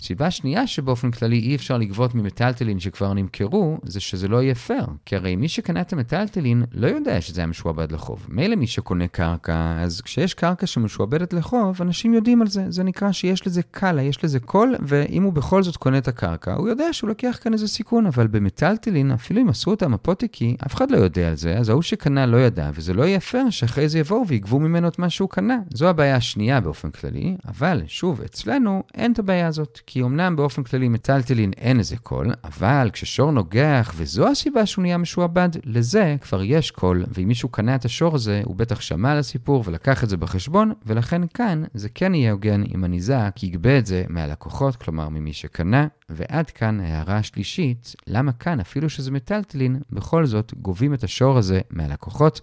סיבה 0.00 0.30
שנייה 0.30 0.66
שבאופן 0.66 1.10
כללי 1.10 1.38
אי 1.38 1.54
אפשר 1.54 1.78
לגבות 1.78 2.14
ממטלטלין 2.14 2.80
שכבר 2.80 3.12
נמכרו, 3.12 3.78
זה 3.82 4.00
שזה 4.00 4.28
לא 4.28 4.42
יהיה 4.42 4.54
פייר. 4.54 4.86
כי 5.06 5.16
הרי 5.16 5.36
מי 5.36 5.48
שקנה 5.48 5.80
את 5.80 5.92
המטלטלין 5.92 6.64
לא 6.72 6.86
יודע 6.86 7.20
שזה 7.20 7.40
היה 7.40 7.46
משועבד 7.46 7.92
לחוב. 7.92 8.26
מילא 8.28 8.56
מי 8.56 8.66
שקונה 8.66 9.08
קרקע, 9.08 9.72
אז 9.78 10.00
כשיש 10.00 10.34
קרקע 10.34 10.66
שמשועבדת 10.66 11.32
לחוב, 11.32 11.82
אנשים 11.82 12.14
יודעים 12.14 12.42
על 12.42 12.48
זה. 12.48 12.64
זה 12.68 12.82
נקרא 12.82 13.12
שיש 13.12 13.46
לזה 13.46 13.62
קלא, 13.62 14.02
יש 14.02 14.24
לזה 14.24 14.40
קול, 14.40 14.74
ואם 14.80 15.22
הוא 15.22 15.32
בכל 15.32 15.62
זאת 15.62 15.76
קונה 15.76 15.98
את 15.98 16.08
הקרקע, 16.08 16.54
הוא 16.54 16.68
יודע 16.68 16.92
שהוא 16.92 17.08
לוקח 17.08 17.38
כאן 17.42 17.52
איזה 17.52 17.68
סיכון. 17.68 18.06
אבל 18.06 18.26
במטלטלין, 18.26 19.10
אפילו 19.10 19.40
אם 19.40 19.48
עשו 19.48 19.70
אותם 19.70 19.94
אפוטיקי, 19.94 20.56
אף 20.66 20.74
אחד 20.74 20.90
לא 20.90 20.96
יודע 20.96 21.28
על 21.28 21.34
זה, 21.34 21.58
אז 21.58 21.68
ההוא 21.68 21.82
שקנה 21.82 22.26
לא 22.26 22.36
ידע, 22.36 22.70
וזה 22.74 22.94
לא 22.94 23.02
יהיה 23.02 23.20
פייר 23.20 23.50
שאחרי 23.50 23.88
זה 23.88 23.98
יבואו 23.98 24.26
ויגבו 24.26 24.60
ממנו 24.60 24.88
את 24.88 24.98
מה 24.98 25.10
שהוא 25.10 25.28
קנה. 25.28 25.58
זו 25.74 25.88
הבעיה 25.88 26.16
השנייה 26.16 26.60
באופן 26.60 26.90
כללי, 26.90 27.36
אבל 27.48 27.82
שוב, 27.86 28.20
אצלנו 28.20 28.82
אין 28.94 29.12
את 29.12 29.18
הבעיה 29.18 29.46
הזאת. 29.46 29.80
כי 29.86 30.02
אמנם 30.02 30.36
באופן 30.36 30.62
כללי 30.62 30.88
מטלטלין 30.88 31.52
אין 31.56 31.78
איזה 31.78 31.96
קול, 31.96 32.32
אבל 32.44 32.90
כששור 32.92 33.30
נוגח, 33.30 33.92
וזו 33.96 34.28
הסיבה 34.28 34.66
שהוא 34.66 34.82
נהיה 34.82 34.98
משועבד, 34.98 35.48
לזה 35.64 36.16
כבר 36.20 36.42
יש 36.42 36.70
קול, 36.70 37.04
ואם 37.08 37.28
מישהו 37.28 37.48
קנה 37.48 37.74
את 37.74 37.84
השור 37.84 38.14
הזה, 38.14 38.42
הוא 38.44 38.56
בטח 38.56 38.80
שמע 38.80 39.12
על 39.12 39.18
הסיפור 39.18 39.62
ולקח 39.66 40.04
את 40.04 40.08
זה 40.08 40.16
בחשבון, 40.16 40.72
ולכן 40.86 41.22
כאן 41.26 41.64
זה 41.74 41.88
כן 41.88 42.14
יהיה 42.14 42.32
הוגן 42.32 42.62
אם 42.74 42.84
הניזק 42.84 43.36
יגבה 43.42 43.78
את 43.78 43.86
זה 43.86 44.04
מהלקוחות, 44.08 44.76
כלומר 44.76 45.08
ממי 45.08 45.32
שקנה. 45.32 45.86
ועד 46.08 46.50
כאן 46.50 46.80
ההערה 46.80 47.16
השלישית, 47.16 47.94
למה 48.06 48.32
כאן, 48.32 48.60
אפילו 48.60 48.90
שזה 48.90 49.10
מטלטלין, 49.10 49.80
בכל 49.90 50.26
זאת 50.26 50.54
גובים 50.56 50.94
את 50.94 51.04
השור 51.04 51.38
הזה 51.38 51.60
מהלקוחות, 51.70 52.40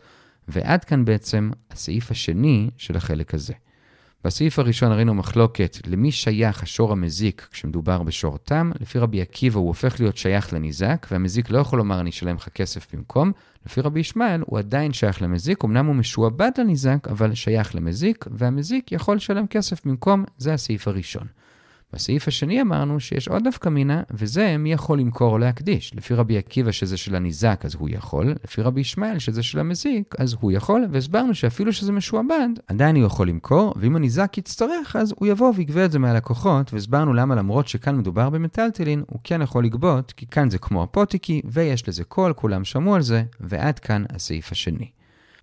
ועד 0.48 0.84
כאן 0.84 1.06
בעצם 1.06 1.52
הסעיף 1.72 2.12
השני 2.12 2.70
של 2.78 2.98
החלק 2.98 3.34
הזה. 3.34 3.54
בסעיף 4.24 4.60
הראשון 4.60 4.92
ראינו 4.92 5.13
מחלוקת 5.13 5.77
למי 5.88 6.12
שייך 6.12 6.63
השור 6.63 6.92
המזיק 6.92 7.48
כשמדובר 7.51 8.03
בשור 8.03 8.38
תם. 8.38 8.72
לפי 8.80 9.00
רבי 9.00 9.22
עקיבא 9.22 9.60
הוא 9.60 9.68
הופך 9.68 10.00
להיות 10.00 10.18
שייך 10.18 10.53
לניזק, 10.53 11.08
והמזיק 11.12 11.50
לא 11.50 11.58
יכול 11.58 11.80
לומר 11.80 12.00
אני 12.00 12.10
אשלם 12.10 12.36
לך 12.36 12.50
כסף 12.50 12.96
במקום. 12.96 13.32
לפי 13.65 13.82
רבי 13.82 14.00
ישמעאל 14.00 14.44
הוא 14.46 14.60
עדיין 14.60 14.94
שייך 14.94 15.22
למזיק, 15.22 15.65
אמנם 15.65 15.86
הוא 15.86 15.96
משועבד 15.96 16.51
לניזק, 16.58 17.08
אבל 17.10 17.34
שייך 17.34 17.75
למזיק, 17.75 18.25
והמזיק 18.32 18.92
יכול 18.92 19.15
לשלם 19.15 19.48
כסף 19.48 19.86
במקום, 19.86 20.24
זה 20.38 20.53
הסעיף 20.53 20.88
הראשון. 20.88 21.27
בסעיף 21.94 22.28
השני 22.28 22.62
אמרנו 22.62 23.00
שיש 23.00 23.28
עוד 23.28 23.48
נפקא 23.48 23.70
מינה, 23.70 24.04
וזה 24.12 24.58
מי 24.58 24.74
יכול 24.74 25.00
למכור 25.00 25.32
או 25.32 25.38
להקדיש. 25.38 25.96
לפי 25.96 26.14
רבי 26.14 26.38
עקיבא 26.38 26.72
שזה 26.72 26.98
של 26.98 27.16
הניזק 27.16 27.62
אז 27.66 27.76
הוא 27.76 27.90
יכול, 27.92 28.36
לפי 28.44 28.62
רבי 28.62 28.82
ישמעאל 28.82 29.20
שזה 29.20 29.44
של 29.44 29.60
המזיק 29.60 30.16
אז 30.18 30.36
הוא 30.40 30.52
יכול, 30.52 30.86
והסברנו 30.92 31.36
שאפילו 31.36 31.74
שזה 31.74 31.92
משועבד, 31.92 32.50
עדיין 32.68 32.96
הוא 32.96 33.06
יכול 33.06 33.28
למכור, 33.28 33.74
ואם 33.76 33.96
הניזק 33.96 34.38
יצטרך 34.38 34.96
אז 34.96 35.14
הוא 35.18 35.28
יבוא 35.28 35.54
ויגבה 35.56 35.86
את 35.86 35.92
זה 35.92 36.00
מהלקוחות, 36.00 36.74
והסברנו 36.74 37.14
למה 37.14 37.36
למרות 37.36 37.68
שכאן 37.68 37.98
מדובר 37.98 38.30
במטלטלין, 38.30 39.04
הוא 39.08 39.20
כן 39.24 39.42
יכול 39.42 39.66
לגבות, 39.66 40.12
כי 40.12 40.28
כאן 40.28 40.50
זה 40.50 40.58
כמו 40.58 40.84
הפוטיקי, 40.84 41.42
ויש 41.46 41.90
לזה 41.90 42.04
קול, 42.04 42.34
כולם 42.34 42.64
שמעו 42.64 42.96
על 42.96 43.02
זה, 43.02 43.24
ועד 43.40 43.80
כאן 43.80 44.04
הסעיף 44.10 44.52
השני. 44.52 44.90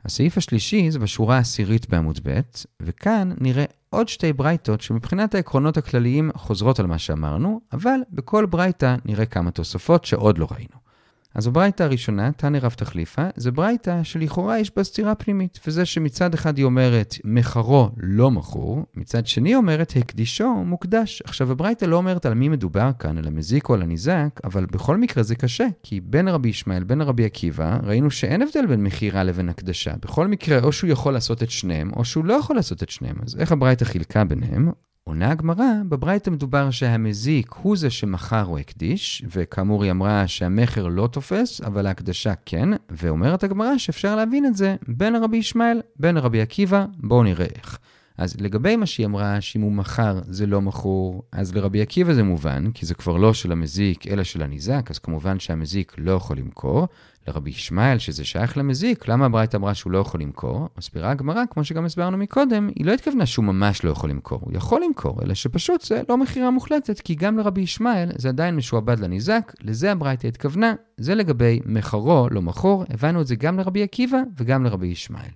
הסעיף 0.04 0.38
השלישי 0.38 0.90
זה 0.90 0.98
בשורה 0.98 1.36
העשירית 1.36 1.88
בעמוד 1.88 2.20
ב', 2.22 2.40
וכאן 2.80 3.32
נראה 3.40 3.64
עוד 3.90 4.08
שתי 4.08 4.32
ברייתות 4.32 4.80
שמבחינת 4.80 5.34
העקרונות 5.34 5.76
הכלליים 5.76 6.30
חוזרות 6.36 6.80
על 6.80 6.86
מה 6.86 6.98
שאמרנו, 6.98 7.60
אבל 7.72 8.00
בכל 8.10 8.46
ברייתה 8.46 8.96
נראה 9.04 9.26
כמה 9.26 9.50
תוספות 9.50 10.04
שעוד 10.04 10.38
לא 10.38 10.46
ראינו. 10.50 10.89
אז 11.34 11.46
הברייתא 11.46 11.82
הראשונה, 11.82 12.32
תנא 12.32 12.58
רב 12.62 12.72
תחליפה, 12.72 13.22
זה 13.36 13.50
ברייתא 13.50 14.02
שלכאורה 14.02 14.58
יש 14.58 14.70
בה 14.76 14.84
סתירה 14.84 15.14
פנימית, 15.14 15.60
וזה 15.66 15.86
שמצד 15.86 16.34
אחד 16.34 16.58
היא 16.58 16.64
אומרת 16.64 17.14
מחרו 17.24 17.90
לא 17.96 18.30
מכור, 18.30 18.86
מצד 18.94 19.26
שני 19.26 19.54
אומרת 19.54 19.92
הקדישו 19.96 20.54
מוקדש. 20.54 21.22
עכשיו 21.24 21.52
הברייתא 21.52 21.84
לא 21.84 21.96
אומרת 21.96 22.26
על 22.26 22.34
מי 22.34 22.48
מדובר 22.48 22.90
כאן, 22.98 23.18
על 23.18 23.26
המזיק 23.26 23.68
או 23.68 23.74
על 23.74 23.82
הניזק, 23.82 24.40
אבל 24.44 24.66
בכל 24.66 24.96
מקרה 24.96 25.22
זה 25.22 25.34
קשה, 25.34 25.66
כי 25.82 26.00
בין 26.00 26.28
רבי 26.28 26.48
ישמעאל, 26.48 26.84
בין 26.84 27.02
רבי 27.02 27.24
עקיבא, 27.24 27.78
ראינו 27.82 28.10
שאין 28.10 28.42
הבדל 28.42 28.66
בין 28.66 28.82
מכירה 28.82 29.24
לבין 29.24 29.48
הקדשה. 29.48 29.92
בכל 30.02 30.28
מקרה, 30.28 30.58
או 30.62 30.72
שהוא 30.72 30.90
יכול 30.90 31.12
לעשות 31.12 31.42
את 31.42 31.50
שניהם, 31.50 31.90
או 31.96 32.04
שהוא 32.04 32.24
לא 32.24 32.34
יכול 32.34 32.56
לעשות 32.56 32.82
את 32.82 32.90
שניהם. 32.90 33.16
אז 33.26 33.36
איך 33.40 33.52
הברייתא 33.52 33.84
חילקה 33.84 34.24
ביניהם? 34.24 34.70
עונה 35.04 35.30
הגמרא, 35.30 35.72
בברייתא 35.88 36.30
מדובר 36.30 36.70
שהמזיק 36.70 37.52
הוא 37.52 37.76
זה 37.76 37.90
שמכר 37.90 38.44
או 38.44 38.58
הקדיש, 38.58 39.24
וכאמור 39.30 39.82
היא 39.82 39.90
אמרה 39.90 40.28
שהמכר 40.28 40.86
לא 40.86 41.06
תופס, 41.06 41.60
אבל 41.60 41.86
ההקדשה 41.86 42.34
כן, 42.46 42.68
ואומרת 42.90 43.44
הגמרא 43.44 43.78
שאפשר 43.78 44.16
להבין 44.16 44.46
את 44.46 44.56
זה 44.56 44.76
בין 44.88 45.16
רבי 45.16 45.36
ישמעאל, 45.36 45.80
בין 45.96 46.16
רבי 46.16 46.40
עקיבא, 46.40 46.86
בואו 46.98 47.22
נראה 47.22 47.46
איך. 47.54 47.78
אז 48.20 48.40
לגבי 48.40 48.76
מה 48.76 48.86
שהיא 48.86 49.06
אמרה, 49.06 49.40
שאם 49.40 49.60
הוא 49.60 49.72
מכר 49.72 50.20
זה 50.28 50.46
לא 50.46 50.60
מכור, 50.60 51.22
אז 51.32 51.54
לרבי 51.54 51.82
עקיבא 51.82 52.14
זה 52.14 52.22
מובן, 52.22 52.70
כי 52.74 52.86
זה 52.86 52.94
כבר 52.94 53.16
לא 53.16 53.34
של 53.34 53.52
המזיק 53.52 54.06
אלא 54.06 54.24
של 54.24 54.42
הניזק, 54.42 54.86
אז 54.90 54.98
כמובן 54.98 55.38
שהמזיק 55.38 55.94
לא 55.98 56.12
יכול 56.12 56.38
למכור. 56.38 56.88
לרבי 57.28 57.50
ישמעאל, 57.50 57.98
שזה 57.98 58.24
שייך 58.24 58.58
למזיק, 58.58 59.08
למה 59.08 59.26
הברייתא 59.26 59.56
אמרה 59.56 59.74
שהוא 59.74 59.92
לא 59.92 59.98
יכול 59.98 60.20
למכור? 60.20 60.68
מסבירה 60.78 61.10
הגמרא, 61.10 61.42
כמו 61.50 61.64
שגם 61.64 61.84
הסברנו 61.84 62.16
מקודם, 62.16 62.68
היא 62.76 62.86
לא 62.86 62.92
התכוונה 62.92 63.26
שהוא 63.26 63.44
ממש 63.44 63.84
לא 63.84 63.90
יכול 63.90 64.10
למכור. 64.10 64.38
הוא 64.42 64.56
יכול 64.56 64.82
למכור, 64.86 65.20
אלא 65.22 65.34
שפשוט 65.34 65.80
זה 65.80 66.02
לא 66.08 66.16
מכירה 66.16 66.50
מוחלטת, 66.50 67.00
כי 67.00 67.14
גם 67.14 67.38
לרבי 67.38 67.60
ישמעאל 67.60 68.08
זה 68.16 68.28
עדיין 68.28 68.56
משועבד 68.56 68.98
לניזק, 69.00 69.52
לזה 69.60 69.92
הברייתא 69.92 70.26
התכוונה, 70.26 70.74
זה 70.96 71.14
לגבי 71.14 71.60
מכרו, 71.66 72.28
לא 72.30 72.42
מכור, 72.42 72.84
הבנו 72.90 73.20
את 73.20 73.26
זה 73.26 73.34
גם 73.36 73.58
לרבי 73.58 73.82
עקיבא 73.82 74.18
וגם 74.38 74.64
לרבי 74.64 74.86
ישמעאל. 74.86 75.30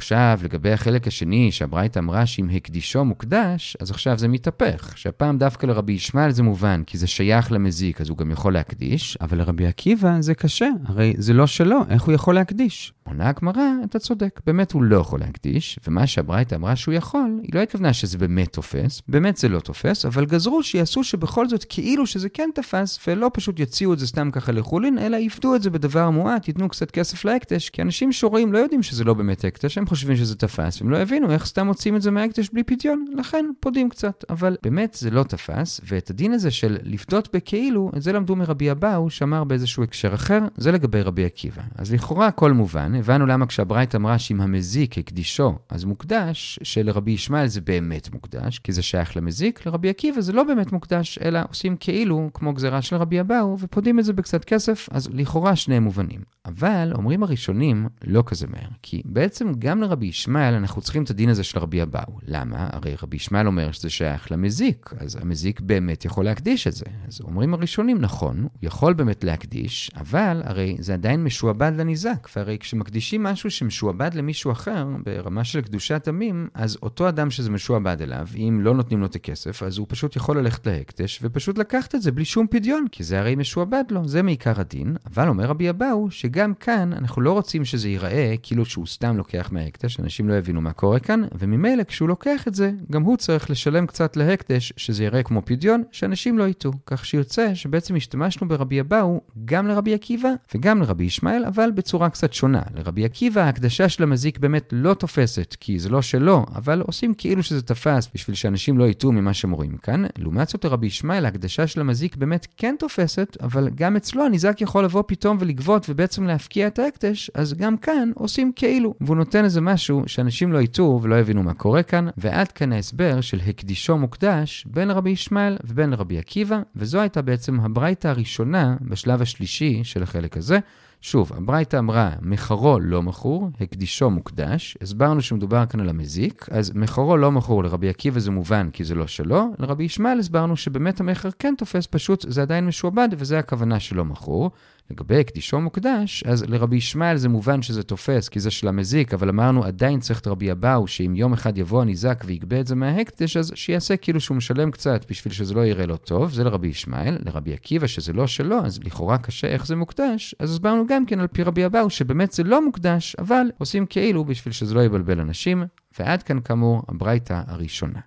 עכשיו, 0.00 0.40
לגבי 0.42 0.72
החלק 0.72 1.06
השני, 1.06 1.52
שהברייתא 1.52 1.98
אמרה 1.98 2.26
שאם 2.26 2.48
הקדישו 2.56 3.04
מוקדש, 3.04 3.76
אז 3.80 3.90
עכשיו 3.90 4.18
זה 4.18 4.28
מתהפך. 4.28 4.92
שהפעם 4.96 5.38
דווקא 5.38 5.66
לרבי 5.66 5.92
ישמעאל 5.92 6.30
זה 6.30 6.42
מובן, 6.42 6.82
כי 6.86 6.98
זה 6.98 7.06
שייך 7.06 7.52
למזיק, 7.52 8.00
אז 8.00 8.08
הוא 8.08 8.18
גם 8.18 8.30
יכול 8.30 8.52
להקדיש, 8.52 9.18
אבל 9.20 9.38
לרבי 9.38 9.66
עקיבא 9.66 10.16
זה 10.20 10.34
קשה, 10.34 10.68
הרי 10.86 11.14
זה 11.18 11.32
לא 11.32 11.46
שלו, 11.46 11.80
איך 11.88 12.02
הוא 12.02 12.14
יכול 12.14 12.34
להקדיש? 12.34 12.92
עונה 13.10 13.28
הגמרא, 13.28 13.62
אתה 13.84 13.98
צודק, 13.98 14.40
באמת 14.46 14.72
הוא 14.72 14.82
לא 14.82 14.96
יכול 14.96 15.20
להקדיש, 15.20 15.78
ומה 15.86 16.06
שהברייתא 16.06 16.54
אמרה 16.54 16.76
שהוא 16.76 16.94
יכול, 16.94 17.40
היא 17.42 17.50
לא 17.54 17.60
התכוונה 17.60 17.92
שזה 17.92 18.18
באמת 18.18 18.52
תופס, 18.52 19.02
באמת 19.08 19.36
זה 19.36 19.48
לא 19.48 19.60
תופס, 19.60 20.04
אבל 20.04 20.24
גזרו 20.24 20.62
שיעשו 20.62 21.04
שבכל 21.04 21.48
זאת 21.48 21.64
כאילו 21.68 22.06
שזה 22.06 22.28
כן 22.28 22.50
תפס, 22.54 22.98
ולא 23.06 23.30
פשוט 23.34 23.60
יציעו 23.60 23.92
את 23.92 23.98
זה 23.98 24.06
סתם 24.06 24.30
ככה 24.30 24.52
לחולין, 24.52 24.98
אלא 24.98 25.16
יפדו 25.16 25.54
את 25.54 25.62
זה 25.62 25.70
בדבר 25.70 26.10
מועט, 26.10 26.48
ייתנו 26.48 26.68
קצת 26.68 26.90
כסף 26.90 27.24
להקדש, 27.24 27.70
כי 27.70 27.82
אנשים 27.82 28.12
שרואים 28.12 28.52
לא 28.52 28.58
יודעים 28.58 28.82
שזה 28.82 29.04
לא 29.04 29.14
באמת 29.14 29.44
הקדש, 29.44 29.78
הם 29.78 29.86
חושבים 29.90 30.16
שזה 30.16 30.36
תפס, 30.36 30.80
והם 30.80 30.90
לא 30.90 30.96
הבינו 30.96 31.30
איך 31.30 31.46
סתם 31.46 31.66
מוצאים 31.66 31.96
את 31.96 32.02
זה 32.02 32.10
מההקדש 32.10 32.48
בלי 32.52 32.62
פדיון, 32.62 33.04
לכן 33.16 33.46
פודים 33.60 33.88
קצת, 33.88 34.24
אבל 34.30 34.56
באמת 34.62 34.96
זה 35.00 35.10
לא 35.10 35.22
תפס, 35.22 35.80
ואת 35.84 36.10
הדין 36.10 36.32
הזה 36.32 36.50
של 36.50 36.76
לפדות 36.82 37.28
בכאילו, 37.36 37.90
את 37.96 38.02
זה 38.02 38.12
למדו 38.12 38.36
מרבי 38.36 38.70
אבאו, 38.70 39.10
שאמר 39.10 39.44
באיזשהו 39.44 39.82
הקשר 39.82 40.14
אחר, 40.14 40.38
זה 40.56 40.72
לגבי 40.72 41.02
רבי 41.02 41.24
עקיבא. 41.24 41.62
אז 41.74 41.92
לכאורה 41.92 42.26
הכל 42.26 42.52
מובן, 42.52 42.94
הבנו 42.94 43.26
למה 43.26 43.46
כשהברייתא 43.46 43.96
אמרה 43.96 44.18
שאם 44.18 44.40
המזיק 44.40 44.98
הקדישו, 44.98 45.58
אז 45.68 45.84
מוקדש, 45.84 46.58
שלרבי 46.62 47.10
ישמעאל 47.10 47.46
זה 47.46 47.60
באמת 47.60 48.12
מוקדש, 48.12 48.58
כי 48.58 48.72
זה 48.72 48.82
שייך 48.82 49.16
למזיק, 49.16 49.66
לרבי 49.66 49.88
עקיבא 49.88 50.20
זה 50.20 50.32
לא 50.32 50.44
באמת 50.44 50.72
מוקדש, 50.72 51.18
אלא 51.18 51.40
עושים 51.48 51.76
כאילו, 51.80 52.30
כמו 52.34 52.52
גזירה 52.52 52.82
של 52.82 52.96
רבי 52.96 53.20
אבאו, 53.20 53.56
ופודים 53.58 53.98
את 53.98 54.04
זה 54.04 54.12
בקצת 54.12 54.44
כסף, 54.44 54.88
אז 54.92 55.08
לכאורה 55.12 55.56
שניהם 55.56 55.82
מובנים. 55.82 56.20
אבל 56.46 56.92
אומרים 56.94 57.22
הראשונים, 57.22 57.88
לא 58.04 58.22
כזה 58.26 58.46
מהר, 58.46 58.68
כי 58.82 59.02
בעצם 59.04 59.52
גם 59.58 59.69
גם 59.70 59.80
לרבי 59.80 60.06
ישמעאל 60.06 60.54
אנחנו 60.54 60.82
צריכים 60.82 61.02
את 61.02 61.10
הדין 61.10 61.28
הזה 61.28 61.44
של 61.44 61.58
רבי 61.58 61.82
אבאו. 61.82 62.18
למה? 62.26 62.68
הרי 62.72 62.94
רבי 63.02 63.16
ישמעאל 63.16 63.46
אומר 63.46 63.72
שזה 63.72 63.90
שייך 63.90 64.32
למזיק, 64.32 64.90
אז 64.98 65.18
המזיק 65.20 65.60
באמת 65.60 66.04
יכול 66.04 66.24
להקדיש 66.24 66.66
את 66.66 66.72
זה. 66.72 66.84
אז 67.08 67.20
אומרים 67.20 67.54
הראשונים, 67.54 67.98
נכון, 67.98 68.40
הוא 68.40 68.50
יכול 68.62 68.92
באמת 68.92 69.24
להקדיש, 69.24 69.90
אבל 69.96 70.42
הרי 70.44 70.76
זה 70.78 70.94
עדיין 70.94 71.24
משועבד 71.24 71.72
לניזק, 71.76 72.28
והרי 72.36 72.58
כשמקדישים 72.60 73.22
משהו 73.22 73.50
שמשועבד 73.50 74.14
למישהו 74.14 74.52
אחר, 74.52 74.86
ברמה 75.04 75.44
של 75.44 75.60
קדושת 75.60 76.08
עמים, 76.08 76.48
אז 76.54 76.78
אותו 76.82 77.08
אדם 77.08 77.30
שזה 77.30 77.50
משועבד 77.50 78.02
אליו, 78.02 78.28
אם 78.36 78.60
לא 78.62 78.74
נותנים 78.74 79.00
לו 79.00 79.06
את 79.06 79.14
הכסף, 79.14 79.62
אז 79.62 79.78
הוא 79.78 79.86
פשוט 79.88 80.16
יכול 80.16 80.38
ללכת 80.38 80.66
להקדש 80.66 81.20
ופשוט 81.22 81.58
לקחת 81.58 81.94
את 81.94 82.02
זה 82.02 82.12
בלי 82.12 82.24
שום 82.24 82.46
פדיון, 82.50 82.86
כי 82.92 83.04
זה 83.04 83.20
הרי 83.20 83.36
משועבד 83.36 83.84
לו, 83.90 84.08
זה 84.08 84.22
מעיקר 84.22 84.60
הדין. 84.60 84.96
אבל 85.06 85.28
אומר 85.28 85.44
רבי 85.44 85.70
אבאו, 85.70 86.10
שגם 86.10 86.54
כאן 86.54 86.92
אנחנו 86.92 87.22
לא 87.22 87.32
רוצים 87.32 87.64
שזה 87.64 87.88
ייראה 87.88 88.34
כאילו 88.42 88.64
שהוא 88.64 88.86
סתם 88.86 89.16
לוקח 89.16 89.52
מההקדש, 89.60 90.00
אנשים 90.00 90.28
לא 90.28 90.34
יבינו 90.34 90.60
מה 90.60 90.72
קורה 90.72 91.00
כאן, 91.00 91.20
וממילא 91.38 91.82
כשהוא 91.82 92.08
לוקח 92.08 92.48
את 92.48 92.54
זה, 92.54 92.72
גם 92.90 93.02
הוא 93.02 93.16
צריך 93.16 93.50
לשלם 93.50 93.86
קצת 93.86 94.16
להקדש, 94.16 94.72
שזה 94.76 95.04
יראה 95.04 95.22
כמו 95.22 95.42
פדיון, 95.44 95.82
שאנשים 95.92 96.38
לא 96.38 96.48
יטעו. 96.48 96.72
כך 96.86 97.06
שיוצא 97.06 97.54
שבעצם 97.54 97.96
השתמשנו 97.96 98.48
ברבי 98.48 98.80
אבאו 98.80 99.20
גם 99.44 99.66
לרבי 99.66 99.94
עקיבא 99.94 100.28
וגם 100.54 100.80
לרבי 100.80 101.04
ישמעאל, 101.04 101.44
אבל 101.44 101.70
בצורה 101.70 102.10
קצת 102.10 102.32
שונה. 102.32 102.62
לרבי 102.74 103.04
עקיבא 103.04 103.40
ההקדשה 103.40 103.88
של 103.88 104.02
המזיק 104.02 104.38
באמת 104.38 104.68
לא 104.72 104.94
תופסת, 104.94 105.56
כי 105.60 105.78
זה 105.78 105.88
לא 105.88 106.02
שלו, 106.02 106.46
אבל 106.54 106.80
עושים 106.80 107.14
כאילו 107.14 107.42
שזה 107.42 107.62
תפס 107.62 108.10
בשביל 108.14 108.36
שאנשים 108.36 108.78
לא 108.78 108.84
יטעו 108.84 109.12
ממה 109.12 109.34
שהם 109.34 109.50
רואים 109.50 109.76
כאן. 109.76 110.04
לעומת 110.18 110.48
זאת 110.48 110.64
לרבי 110.64 110.86
ישמעאל 110.86 111.24
ההקדשה 111.24 111.66
של 111.66 111.80
המזיק 111.80 112.16
באמת 112.16 112.46
כן 112.56 112.74
תופסת, 112.78 113.36
אבל 113.42 113.68
גם 113.74 113.96
אצלו 113.96 114.24
הניזק 114.24 114.60
יכול 114.60 114.84
לבוא 114.84 115.02
פתאום 115.06 115.36
ולגבות 115.40 115.86
ובעצם 115.90 116.24
להפקיע 116.24 116.66
את 116.66 116.78
ההקדש, 116.78 117.30
אז 117.34 117.54
גם 117.54 117.76
כאן 117.76 118.10
עושים 118.14 118.52
כאילו. 118.56 118.94
והוא 119.00 119.16
נותן 119.16 119.44
איזה 119.50 119.60
משהו 119.60 120.02
שאנשים 120.06 120.52
לא 120.52 120.58
יטעו 120.58 121.00
ולא 121.02 121.20
יבינו 121.20 121.42
מה 121.42 121.54
קורה 121.54 121.82
כאן, 121.82 122.08
ועד 122.16 122.52
כאן 122.52 122.72
ההסבר 122.72 123.20
של 123.20 123.40
הקדישו 123.46 123.98
מוקדש 123.98 124.64
בין 124.66 124.90
רבי 124.90 125.10
ישמעאל 125.10 125.56
ובין 125.64 125.92
רבי 125.92 126.18
עקיבא, 126.18 126.60
וזו 126.76 127.00
הייתה 127.00 127.22
בעצם 127.22 127.60
הברייתא 127.60 128.08
הראשונה 128.08 128.76
בשלב 128.80 129.22
השלישי 129.22 129.80
של 129.84 130.02
החלק 130.02 130.36
הזה. 130.36 130.58
שוב, 131.02 131.32
הברייתא 131.36 131.76
אמרה, 131.76 132.10
מכרו 132.22 132.80
לא 132.80 133.02
מכור, 133.02 133.50
הקדישו 133.60 134.10
מוקדש. 134.10 134.76
הסברנו 134.80 135.22
שמדובר 135.22 135.66
כאן 135.66 135.80
על 135.80 135.88
המזיק, 135.88 136.46
אז 136.50 136.72
מכרו 136.74 137.16
לא 137.16 137.32
מכור 137.32 137.64
לרבי 137.64 137.88
עקיבא 137.88 138.20
זה 138.20 138.30
מובן 138.30 138.70
כי 138.72 138.84
זה 138.84 138.94
לא 138.94 139.06
שלו, 139.06 139.44
לרבי 139.58 139.84
ישמעאל 139.84 140.18
הסברנו 140.18 140.56
שבאמת 140.56 141.00
המכר 141.00 141.30
כן 141.38 141.54
תופס, 141.58 141.86
פשוט 141.86 142.24
זה 142.28 142.42
עדיין 142.42 142.66
משועבד 142.66 143.08
וזה 143.12 143.38
הכוונה 143.38 143.80
שלא 143.80 144.04
מכור. 144.04 144.50
לגבי 144.90 145.20
הקדישו 145.20 145.60
מוקדש, 145.60 146.24
אז 146.26 146.44
לרבי 146.48 146.76
ישמעאל 146.76 147.16
זה 147.16 147.28
מובן 147.28 147.62
שזה 147.62 147.82
תופס, 147.82 148.28
כי 148.28 148.40
זה 148.40 148.50
של 148.50 148.68
המזיק, 148.68 149.14
אבל 149.14 149.28
אמרנו 149.28 149.64
עדיין 149.64 150.00
צריך 150.00 150.20
את 150.20 150.26
רבי 150.26 150.52
אבאו, 150.52 150.86
שאם 150.86 151.14
יום 151.16 151.32
אחד 151.32 151.58
יבוא 151.58 151.82
הניזק 151.82 152.22
ויגבה 152.26 152.60
את 152.60 152.66
זה 152.66 152.74
מההקדש, 152.74 153.36
אז 153.36 153.52
שיעשה 153.54 153.96
כאילו 153.96 154.20
שהוא 154.20 154.36
משלם 154.36 154.70
קצת 154.70 155.06
בשביל 155.10 155.34
שזה 155.34 155.54
לא 155.54 155.66
יראה 155.66 155.86
לו 155.86 155.96
טוב, 155.96 156.32
זה 156.32 156.44
לרבי 156.44 156.68
ישמעאל. 156.68 157.18
לרבי 157.26 157.52
עקיבא, 157.52 157.86
שזה 157.86 158.12
לא 158.12 158.26
שלו, 158.26 158.64
אז 158.64 158.80
לכאורה 158.84 159.18
קשה 159.18 159.46
איך 159.46 159.66
זה 159.66 159.76
מוקדש, 159.76 160.34
אז 160.38 160.50
הסברנו 160.50 160.86
גם 160.90 161.06
כן 161.06 161.20
על 161.20 161.26
פי 161.26 161.42
רבי 161.42 161.66
אבאו, 161.66 161.90
שבאמת 161.90 162.32
זה 162.32 162.44
לא 162.44 162.64
מוקדש, 162.64 163.16
אבל 163.18 163.46
עושים 163.58 163.86
כאילו 163.86 164.24
בשביל 164.24 164.52
שזה 164.52 164.74
לא 164.74 164.80
יבלבל 164.80 165.20
אנשים, 165.20 165.64
ועד 165.98 166.22
כאן 166.22 166.40
כאמור 166.40 166.82
הברייתא 166.88 167.42
הראשונה. 167.46 168.00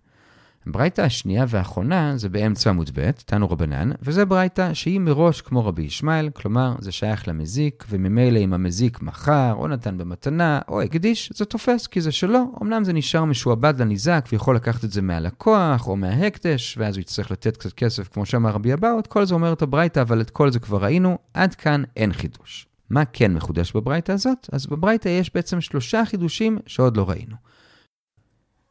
הברייתא 0.67 1.01
השנייה 1.01 1.45
והאחרונה 1.47 2.17
זה 2.17 2.29
באמצע 2.29 2.69
עמוד 2.69 2.89
ב', 2.93 3.11
תנו 3.11 3.49
רבנן, 3.49 3.91
וזה 4.01 4.25
ברייתא 4.25 4.73
שהיא 4.73 4.99
מראש 4.99 5.41
כמו 5.41 5.65
רבי 5.65 5.81
ישמעאל, 5.81 6.29
כלומר 6.29 6.75
זה 6.79 6.91
שייך 6.91 7.27
למזיק, 7.27 7.85
וממילא 7.89 8.39
אם 8.39 8.53
המזיק 8.53 9.01
מכר, 9.01 9.53
או 9.53 9.67
נתן 9.67 9.97
במתנה, 9.97 10.59
או 10.67 10.81
הקדיש, 10.81 11.31
זה 11.35 11.45
תופס 11.45 11.87
כי 11.87 12.01
זה 12.01 12.11
שלו, 12.11 12.55
אמנם 12.61 12.83
זה 12.83 12.93
נשאר 12.93 13.25
משועבד 13.25 13.81
לניזק, 13.81 14.25
ויכול 14.31 14.55
לקחת 14.55 14.83
את 14.83 14.91
זה 14.91 15.01
מהלקוח, 15.01 15.87
או 15.87 15.95
מההקדש, 15.95 16.77
ואז 16.77 16.95
הוא 16.95 17.01
יצטרך 17.01 17.31
לתת 17.31 17.57
קצת 17.57 17.73
כסף, 17.73 18.07
כמו 18.07 18.25
שאמר 18.25 18.49
רבי 18.49 18.73
אבאו, 18.73 18.99
את 18.99 19.07
כל 19.07 19.25
זה 19.25 19.33
אומרת 19.33 19.61
הברייתא, 19.61 19.99
אבל 19.99 20.21
את 20.21 20.29
כל 20.29 20.51
זה 20.51 20.59
כבר 20.59 20.83
ראינו, 20.83 21.17
עד 21.33 21.55
כאן 21.55 21.83
אין 21.95 22.13
חידוש. 22.13 22.72
מה 22.93 23.05
כן 23.05 23.33
מחודש 23.33 23.71
בברייתא 23.71 24.11
הזאת? 24.11 24.49
אז 24.51 24.67
בברייתא 24.67 25.09
יש 25.09 25.33
בעצם 25.33 25.61
שלושה 25.61 26.05
חידושים 26.05 26.59
שעוד 26.65 26.97
לא 26.97 27.09
ראינו. 27.09 27.35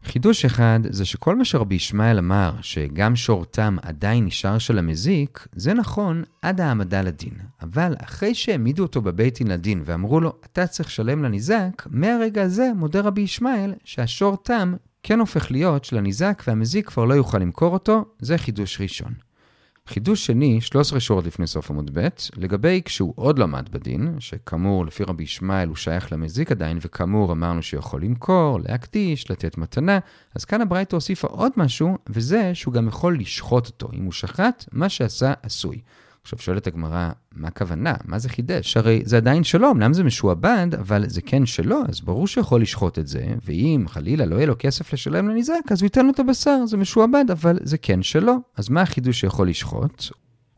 חידוש 0.05 0.45
אחד 0.45 0.81
זה 0.91 1.05
שכל 1.05 1.37
מה 1.37 1.45
שרבי 1.45 1.75
ישמעאל 1.75 2.19
אמר, 2.19 2.53
שגם 2.61 3.17
שור 3.17 3.45
תם 3.45 3.77
עדיין 3.83 4.25
נשאר 4.25 4.59
של 4.59 4.79
המזיק, 4.79 5.47
זה 5.55 5.75
נכון 5.75 6.23
עד 6.43 6.61
העמדה 6.61 7.03
לדין. 7.03 7.35
אבל 7.63 7.95
אחרי 8.05 8.35
שהעמידו 8.35 8.83
אותו 8.83 9.03
בבית 9.03 9.39
דין 9.39 9.47
לדין 9.47 9.83
ואמרו 9.85 10.21
לו, 10.21 10.33
אתה 10.45 10.67
צריך 10.67 10.89
לשלם 10.89 11.23
לניזק, 11.23 11.83
מהרגע 11.91 12.43
הזה 12.43 12.71
מודה 12.77 13.01
רבי 13.01 13.21
ישמעאל 13.21 13.75
שהשור 13.85 14.37
תם 14.37 14.75
כן 15.03 15.21
הופך 15.21 15.51
להיות 15.51 15.85
של 15.85 15.99
הניזק 15.99 16.43
והמזיק 16.47 16.89
כבר 16.89 17.05
לא 17.05 17.15
יוכל 17.15 17.39
למכור 17.39 17.73
אותו, 17.73 18.05
זה 18.19 18.39
חידוש 18.39 18.81
ראשון. 18.81 19.13
חידוש 19.87 20.27
שני, 20.27 20.61
13 20.61 21.01
שורות 21.01 21.27
לפני 21.27 21.47
סוף 21.47 21.71
עמוד 21.71 21.91
ב', 21.99 22.09
לגבי 22.37 22.83
כשהוא 22.85 23.13
עוד 23.17 23.41
עמד 23.41 23.69
בדין, 23.73 24.17
שכאמור, 24.19 24.87
לפי 24.87 25.05
רבי 25.05 25.23
ישמעאל 25.23 25.69
הוא 25.69 25.77
שייך 25.77 26.13
למזיק 26.13 26.51
עדיין, 26.51 26.79
וכאמור 26.81 27.33
אמרנו 27.33 27.63
שיכול 27.63 28.03
למכור, 28.03 28.61
להקדיש, 28.61 29.31
לתת 29.31 29.59
מתנה, 29.59 29.99
אז 30.35 30.45
כאן 30.45 30.61
הברייתא 30.61 30.97
הוסיפה 30.97 31.29
עוד 31.29 31.53
משהו, 31.57 31.99
וזה 32.09 32.51
שהוא 32.55 32.75
גם 32.75 32.89
יכול 32.89 33.19
לשחוט 33.19 33.67
אותו. 33.67 33.89
אם 33.95 34.05
הוא 34.05 34.13
שחט, 34.13 34.65
מה 34.73 34.89
שעשה 34.89 35.33
עשוי. 35.43 35.81
עכשיו 36.23 36.39
שואלת 36.39 36.67
הגמרא, 36.67 37.11
מה 37.37 37.49
הכוונה? 37.49 37.95
מה 38.05 38.19
זה 38.19 38.29
חידש? 38.29 38.77
הרי 38.77 39.03
זה 39.05 39.17
עדיין 39.17 39.45
שלו, 39.45 39.71
אמנם 39.71 39.93
זה 39.93 40.05
משועבד, 40.05 40.67
אבל 40.81 41.09
זה 41.09 41.23
כן 41.23 41.47
שלו, 41.47 41.81
אז 41.89 42.01
ברור 42.01 42.27
שיכול 42.27 42.63
לשחוט 42.63 42.99
את 42.99 43.07
זה, 43.07 43.27
ואם 43.45 43.85
חלילה 43.89 44.27
לא 44.27 44.37
יהיה 44.37 44.47
לו 44.47 44.55
כסף 44.59 44.93
לשלם 44.93 45.29
לניזק, 45.29 45.55
אז 45.71 45.83
הוא 45.83 45.87
ייתן 45.87 46.07
לו 46.07 46.13
את 46.13 46.21
הבשר, 46.21 46.67
זה 46.67 46.77
משועבד, 46.77 47.25
אבל 47.33 47.59
זה 47.63 47.79
כן 47.79 48.03
שלו. 48.03 48.35
אז 48.57 48.69
מה 48.69 48.83
החידוש 48.83 49.21
שיכול 49.21 49.49
לשחוט? 49.49 50.05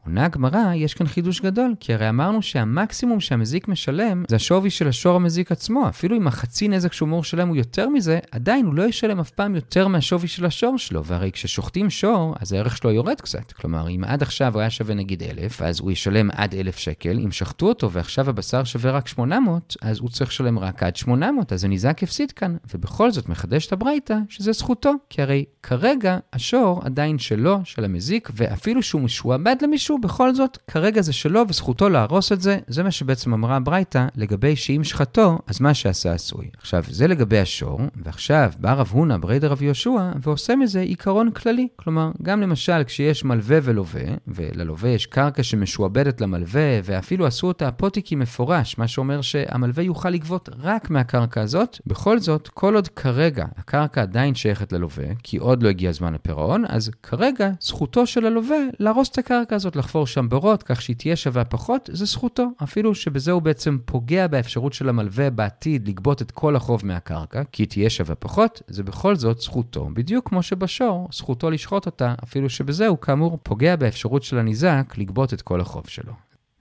עונה 0.07 0.25
הגמרא, 0.25 0.75
יש 0.75 0.95
כאן 0.95 1.07
חידוש 1.07 1.41
גדול, 1.41 1.75
כי 1.81 1.95
הרי 1.95 2.09
אמרנו 2.09 2.43
שהמקסימום 2.43 3.21
שהמזיק 3.21 3.69
משלם 3.69 4.25
זה 4.29 4.37
השווי 4.37 4.71
של 4.71 4.89
השור 4.89 5.17
המזיק 5.17 5.53
עצמו. 5.53 5.89
אפילו 5.89 6.17
אם 6.17 6.27
החצי 6.27 6.69
נזק 6.69 6.93
שהוא 6.93 7.07
אמור 7.07 7.21
לשלם 7.21 7.49
הוא 7.49 7.57
יותר 7.57 7.89
מזה, 7.89 8.19
עדיין 8.31 8.67
הוא 8.67 8.75
לא 8.75 8.83
ישלם 8.83 9.21
אף 9.21 9.31
פעם 9.31 9.55
יותר 9.55 9.89
מהשווי 9.89 10.29
של 10.29 10.47
השור 10.47 10.79
שלו. 10.79 11.05
והרי 11.05 11.33
כששוחטים 11.33 11.91
שור, 11.91 12.35
אז 12.41 12.53
הערך 12.53 12.77
שלו 12.77 12.91
יורד 12.91 13.21
קצת. 13.21 13.53
כלומר, 13.53 13.89
אם 13.89 14.05
עד 14.07 14.23
עכשיו 14.23 14.55
הוא 14.55 14.61
היה 14.61 14.71
שווה 14.71 14.95
נגיד 14.95 15.23
אלף, 15.23 15.63
אז 15.63 15.81
הוא 15.81 15.91
ישלם 15.91 16.31
עד 16.31 16.55
אלף 16.55 16.79
שקל. 16.79 17.19
אם 17.19 17.31
שחטו 17.31 17.69
אותו 17.69 17.91
ועכשיו 17.91 18.31
הבשר 18.31 18.65
שווה 18.65 18.91
רק 18.91 19.09
800, 19.09 19.77
אז 19.83 19.99
הוא 19.99 20.11
צריך 20.11 20.31
לשלם 20.31 20.59
רק 20.59 20.83
עד 20.83 20.97
800, 20.97 21.53
אז 21.53 21.65
הניזק 21.65 22.03
הפסיד 22.03 22.33
כאן. 22.33 22.57
ובכל 22.75 23.11
זאת 23.11 23.29
מחדש 23.29 23.67
את 23.67 23.73
הברייתא 23.73 24.17
שזה 24.29 24.53
זכותו, 24.53 24.93
כי 25.11 25.23
הרי 25.23 25.45
כרגע 25.63 26.19
השור 26.33 26.81
עדיין 26.85 27.19
שלו, 27.19 27.61
של 27.65 27.85
המזיק, 27.85 28.31
ואפילו 28.35 28.83
שהוא 28.83 29.03
משועבד 29.03 29.57
למישהו, 29.63 29.94
משהו, 29.95 30.09
בכל 30.09 30.35
זאת, 30.35 30.59
כרגע 30.69 31.03
זה 31.03 31.13
שלו 31.13 31.43
וזכותו 31.49 31.89
להרוס 31.89 32.33
את 32.33 32.41
זה. 32.41 32.59
זה 32.67 32.83
מה 32.83 32.91
שבעצם 32.91 33.33
אמרה 33.35 33.61
ברייתא 33.61 34.07
לגבי 34.17 34.57
שאם 34.57 34.85
שחטו, 34.85 35.39
אז 35.47 35.61
מה 35.61 35.75
שעשה 35.75 36.13
עשוי. 36.13 36.51
עכשיו, 36.59 36.83
זה 36.89 37.07
לגבי 37.07 37.39
השור, 37.39 37.81
ועכשיו 38.05 38.53
בא 38.59 38.73
רב 38.73 38.91
הונא 38.93 39.17
ברי 39.17 39.39
דרב 39.39 39.63
יהושע 39.63 39.91
ועושה 40.23 40.57
מזה 40.57 40.81
עיקרון 40.81 41.31
כללי. 41.31 41.69
כלומר, 41.77 42.11
גם 42.23 42.41
למשל 42.41 42.85
כשיש 42.85 43.25
מלווה 43.25 43.59
ולווה, 43.63 44.03
וללווה 44.29 44.91
יש 44.91 45.07
קרקע 45.07 45.43
שמשועבדת 45.43 46.21
למלווה, 46.21 46.81
ואפילו 46.85 47.27
עשו 47.27 47.47
אותה 47.47 47.69
אפוטיקי 47.69 48.17
מפורש, 48.17 48.79
מה 48.79 48.89
שאומר 48.89 49.21
שהמלווה 49.21 49.83
יוכל 49.83 50.11
לגבות 50.11 50.49
רק 50.59 50.91
מהקרקע 50.91 51.41
הזאת, 51.41 51.79
בכל 51.87 52.19
זאת, 52.19 52.49
כל 52.49 52.75
עוד 52.75 52.89
כרגע 52.89 53.45
הקרקע 53.57 54.03
עדיין 54.03 54.35
שייכת 54.35 54.73
ללווה, 54.73 55.07
כי 55.23 55.37
עוד 55.37 55.63
לא 55.63 55.69
הגיע 55.69 55.93
זמן 55.93 56.15
הפירעון, 56.15 56.65
אז 56.69 56.91
כרגע 57.03 57.51
זכותו 57.61 58.07
של 58.07 58.27
הלווה 58.27 58.59
להרוס 58.81 59.09
את 59.09 59.19
הקרקע 59.19 59.57
הזאת, 59.57 59.77
לחפור 59.85 60.07
שם 60.07 60.29
בורות 60.29 60.63
כך 60.63 60.83
שהיא 60.83 60.97
תהיה 60.97 61.17
שווה 61.17 61.45
פחות, 61.45 61.91
זה 61.93 62.05
זכותו. 62.05 62.49
אפילו 62.63 62.95
שבזה 62.95 63.33
הוא 63.33 63.43
בעצם 63.43 63.79
פוגע 63.85 64.27
באפשרות 64.27 64.73
של 64.73 64.89
המלווה 64.89 65.31
בעתיד 65.31 65.89
לגבות 65.89 66.23
את 66.23 66.31
כל 66.31 66.57
החוב 66.57 66.87
מהקרקע, 66.87 67.43
כי 67.53 67.63
היא 67.63 67.69
תהיה 67.69 67.91
שווה 67.91 68.15
פחות, 68.15 68.63
זה 68.69 68.83
בכל 68.83 69.17
זאת 69.17 69.41
זכותו. 69.41 69.89
בדיוק 69.93 70.29
כמו 70.29 70.43
שבשור, 70.43 71.09
זכותו 71.13 71.51
לשחוט 71.51 71.87
אותה, 71.87 72.15
אפילו 72.25 72.51
שבזה 72.51 72.87
הוא 72.87 72.99
כאמור 72.99 73.39
פוגע 73.43 73.77
באפשרות 73.77 74.23
של 74.23 74.39
הניזק 74.39 74.95
לגבות 74.97 75.35
את 75.35 75.43
כל 75.43 75.61
החוב 75.61 75.85
שלו. 75.89 76.13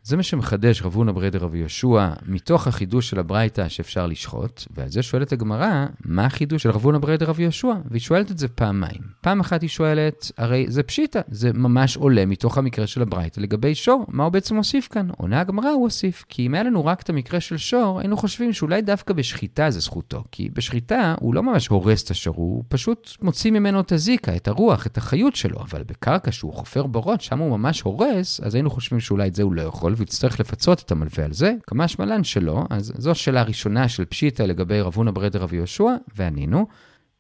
זה 0.06 0.18
מה 0.18 0.24
שמחדש 0.24 0.82
רב 0.82 0.96
הונא 0.96 1.12
ברי 1.12 1.30
דרבי 1.30 1.58
יהושע 1.58 2.10
מתוך 2.26 2.68
החידוש 2.68 3.10
של 3.10 3.20
הברייתא 3.20 3.70
שאפשר 3.70 4.08
לשחוט, 4.08 4.64
ועל 4.76 4.90
זה 4.90 5.04
שואלת 5.04 5.32
הגמרא, 5.32 5.86
מה 6.06 6.26
החידוש 6.26 6.64
של 6.64 6.72
רב 6.72 6.84
הונא 6.84 6.98
ברי 6.98 7.18
דרבי 7.18 7.44
יהושע? 7.44 7.74
והיא 7.90 8.02
שואלת 8.02 8.32
את 8.32 8.38
זה 8.38 8.48
פעמיים. 8.48 9.02
פעם 9.22 9.40
אחת 9.40 9.62
היא 9.62 9.70
שואלת, 9.70 10.32
הרי 10.38 10.66
זה 10.70 10.84
פשיטא, 10.84 11.22
זה 11.28 11.54
ממש 11.54 11.98
עולה 11.98 12.26
מתוך 12.26 12.58
המקרה 12.58 12.88
של 12.88 13.02
הברייתא 13.02 13.40
לגבי 13.40 13.76
שור, 13.76 14.06
מה 14.08 14.24
הוא 14.24 14.32
בעצם 14.32 14.56
הוסיף 14.56 14.88
כאן? 14.88 15.08
עונה 15.18 15.40
הגמרא 15.40 15.70
הוא 15.70 15.84
הוסיף, 15.84 16.26
כי 16.30 16.46
אם 16.46 16.54
היה 16.54 16.64
לנו 16.64 16.86
רק 16.86 17.02
את 17.02 17.10
המקרה 17.10 17.40
של 17.40 17.58
שור, 17.58 18.00
היינו 18.00 18.18
חושבים 18.18 18.54
שאולי 18.54 18.82
דווקא 18.82 19.14
בשחיטה 19.14 19.70
זה 19.70 19.80
זכותו, 19.80 20.24
כי 20.32 20.50
בשחיטה 20.54 21.16
הוא 21.20 21.34
לא 21.34 21.44
ממש 21.44 21.68
הורס 21.68 22.04
את 22.04 22.12
השור, 22.12 22.36
הוא 22.36 22.64
פשוט 22.68 23.12
מוציא 23.22 23.52
ממנו 23.52 23.80
את 23.80 23.92
הזיקה, 23.92 24.36
את 24.36 24.48
הרוח, 24.48 24.88
את 24.88 24.98
החיות 24.98 25.36
שלו, 25.36 25.60
אבל 25.62 25.84
בקרקע 25.84 26.32
שהוא 26.32 26.54
חופר 26.54 26.88
בורות, 26.88 27.22
שם 27.22 27.40
הוא 27.40 27.58
ממש 27.58 27.82
הורס, 27.82 28.40
אז 28.40 28.56
היינו 28.56 28.70
חושבים 28.70 29.00
שאולי 29.00 29.28
את 29.28 29.36
זה 29.36 29.44
הוא 29.44 29.54
לא 29.54 29.62
יכול 29.62 29.93
והוא 29.96 30.04
יצטרך 30.04 30.40
לפצות 30.40 30.82
את 30.82 30.92
המלווה 30.92 31.26
על 31.26 31.34
זה, 31.34 31.54
כמה 31.68 31.88
שמלן 31.88 32.24
שלא, 32.24 32.64
אז 32.70 32.94
זו 32.98 33.12
השאלה 33.12 33.42
הראשונה 33.42 33.88
של 33.88 34.06
פשיטה 34.06 34.46
לגבי 34.46 34.82
רבונה 34.82 35.12
ברדר 35.12 35.42
רבי 35.42 35.56
יהושע, 35.56 35.90
וענינו. 36.16 36.68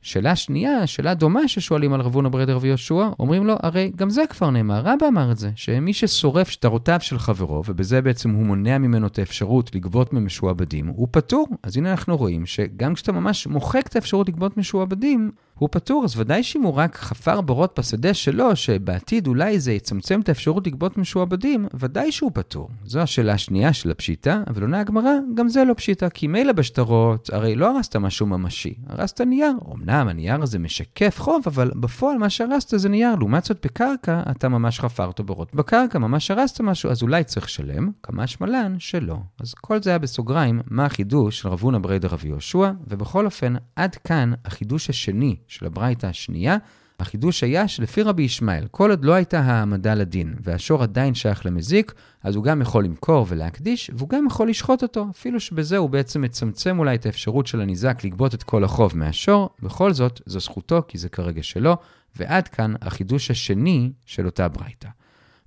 שאלה 0.03 0.35
שנייה, 0.35 0.87
שאלה 0.87 1.13
דומה 1.13 1.47
ששואלים 1.47 1.93
על 1.93 2.01
רבונה 2.01 2.29
ברדר 2.29 2.57
ויהושע, 2.61 3.09
אומרים 3.19 3.47
לו, 3.47 3.55
הרי 3.63 3.91
גם 3.95 4.09
זה 4.09 4.23
כבר 4.29 4.49
נאמר, 4.49 4.81
רבא 4.81 5.07
אמר 5.07 5.31
את 5.31 5.37
זה, 5.37 5.51
שמי 5.55 5.93
ששורף 5.93 6.49
שטרותיו 6.49 6.97
של 7.01 7.19
חברו, 7.19 7.63
ובזה 7.67 8.01
בעצם 8.01 8.29
הוא 8.29 8.45
מונע 8.45 8.77
ממנו 8.77 9.07
את 9.07 9.19
האפשרות 9.19 9.75
לגבות 9.75 10.13
ממשועבדים, 10.13 10.87
הוא 10.87 11.07
פטור. 11.11 11.47
אז 11.63 11.77
הנה 11.77 11.91
אנחנו 11.91 12.17
רואים 12.17 12.45
שגם 12.45 12.93
כשאתה 12.93 13.11
ממש 13.11 13.47
מוחק 13.47 13.87
את 13.87 13.95
האפשרות 13.95 14.29
לגבות 14.29 14.57
משועבדים, 14.57 15.31
הוא 15.59 15.69
פטור, 15.71 16.03
אז 16.03 16.19
ודאי 16.19 16.43
שאם 16.43 16.61
הוא 16.61 16.73
רק 16.73 16.95
חפר 16.95 17.41
בורות 17.41 17.79
בשדה 17.79 18.13
שלו, 18.13 18.55
שבעתיד 18.55 19.27
אולי 19.27 19.59
זה 19.59 19.71
יצמצם 19.71 20.19
את 20.19 20.29
האפשרות 20.29 20.67
לגבות 20.67 20.97
משועבדים, 20.97 21.67
ודאי 21.73 22.11
שהוא 22.11 22.31
פטור. 22.33 22.69
זו 22.85 22.99
השאלה 22.99 23.33
השנייה 23.33 23.73
של 23.73 23.91
הפשיטא, 23.91 24.43
אבל 24.47 24.61
עונה 24.61 24.79
הגמרא, 24.79 25.11
גם 25.33 25.49
זה 25.49 25.63
לא 25.63 25.73
פשיטא, 25.73 26.09
כי 26.09 26.27
מילא 26.27 26.53
בשטרות, 26.53 27.29
הרי 27.33 27.55
לא 27.55 27.75
הרסת 27.75 27.95
משהו 27.95 28.25
ממשי, 28.25 28.73
הרסת 28.87 29.21
נייר. 29.21 29.53
אמנם 29.73 30.07
הנייר 30.07 30.41
הזה 30.41 30.59
משקף 30.59 31.19
חוב, 31.19 31.43
אבל 31.45 31.71
בפועל 31.75 32.17
מה 32.17 32.29
שהרסת 32.29 32.79
זה 32.79 32.89
נייר. 32.89 33.15
לעומת 33.15 33.43
זאת 33.43 33.65
בקרקע, 33.65 34.21
אתה 34.31 34.49
ממש 34.49 34.79
חפרת 34.79 35.21
בורות 35.21 35.55
בקרקע, 35.55 35.99
ממש 35.99 36.31
הרסת 36.31 36.61
משהו, 36.61 36.89
אז 36.89 37.01
אולי 37.01 37.23
צריך 37.23 37.45
לשלם, 37.45 37.91
קא 38.03 38.27
משמע 38.27 38.62
לן 38.62 38.75
שלא. 38.79 39.17
אז 39.39 39.53
כל 39.53 39.81
זה 39.81 39.89
היה 39.89 39.99
בסוגריים, 39.99 40.61
מה 40.67 40.85
החידוש 40.85 41.39
של 41.39 41.49
רב 41.49 41.59
הונא 41.59 41.79
בריה 41.79 42.07
דרב 42.07 42.27
יהושע, 42.27 42.71
ובכל 42.87 43.25
אופן, 43.25 43.53
עד 43.75 43.95
כאן 43.95 44.33
החידוש 44.45 44.89
השני 44.89 45.35
של 45.53 45.65
הברייתא 45.65 46.05
השנייה, 46.05 46.57
החידוש 46.99 47.43
היה 47.43 47.67
שלפי 47.67 48.01
רבי 48.01 48.23
ישמעאל, 48.23 48.67
כל 48.71 48.89
עוד 48.89 49.05
לא 49.05 49.13
הייתה 49.13 49.39
העמדה 49.39 49.93
לדין 49.93 50.33
והשור 50.41 50.83
עדיין 50.83 51.15
שייך 51.15 51.45
למזיק, 51.45 51.93
אז 52.23 52.35
הוא 52.35 52.43
גם 52.43 52.61
יכול 52.61 52.85
למכור 52.85 53.25
ולהקדיש, 53.29 53.91
והוא 53.93 54.09
גם 54.09 54.25
יכול 54.27 54.49
לשחוט 54.49 54.83
אותו, 54.83 55.07
אפילו 55.11 55.39
שבזה 55.39 55.77
הוא 55.77 55.89
בעצם 55.89 56.21
מצמצם 56.21 56.79
אולי 56.79 56.95
את 56.95 57.05
האפשרות 57.05 57.47
של 57.47 57.61
הניזק 57.61 58.03
לגבות 58.03 58.33
את 58.33 58.43
כל 58.43 58.63
החוב 58.63 58.97
מהשור, 58.97 59.49
בכל 59.61 59.93
זאת, 59.93 60.21
זו 60.25 60.39
זכותו 60.39 60.81
כי 60.87 60.97
זה 60.97 61.09
כרגע 61.09 61.43
שלו, 61.43 61.77
ועד 62.15 62.47
כאן 62.47 62.73
החידוש 62.81 63.31
השני 63.31 63.91
של 64.05 64.25
אותה 64.25 64.47
ברייתא. 64.47 64.89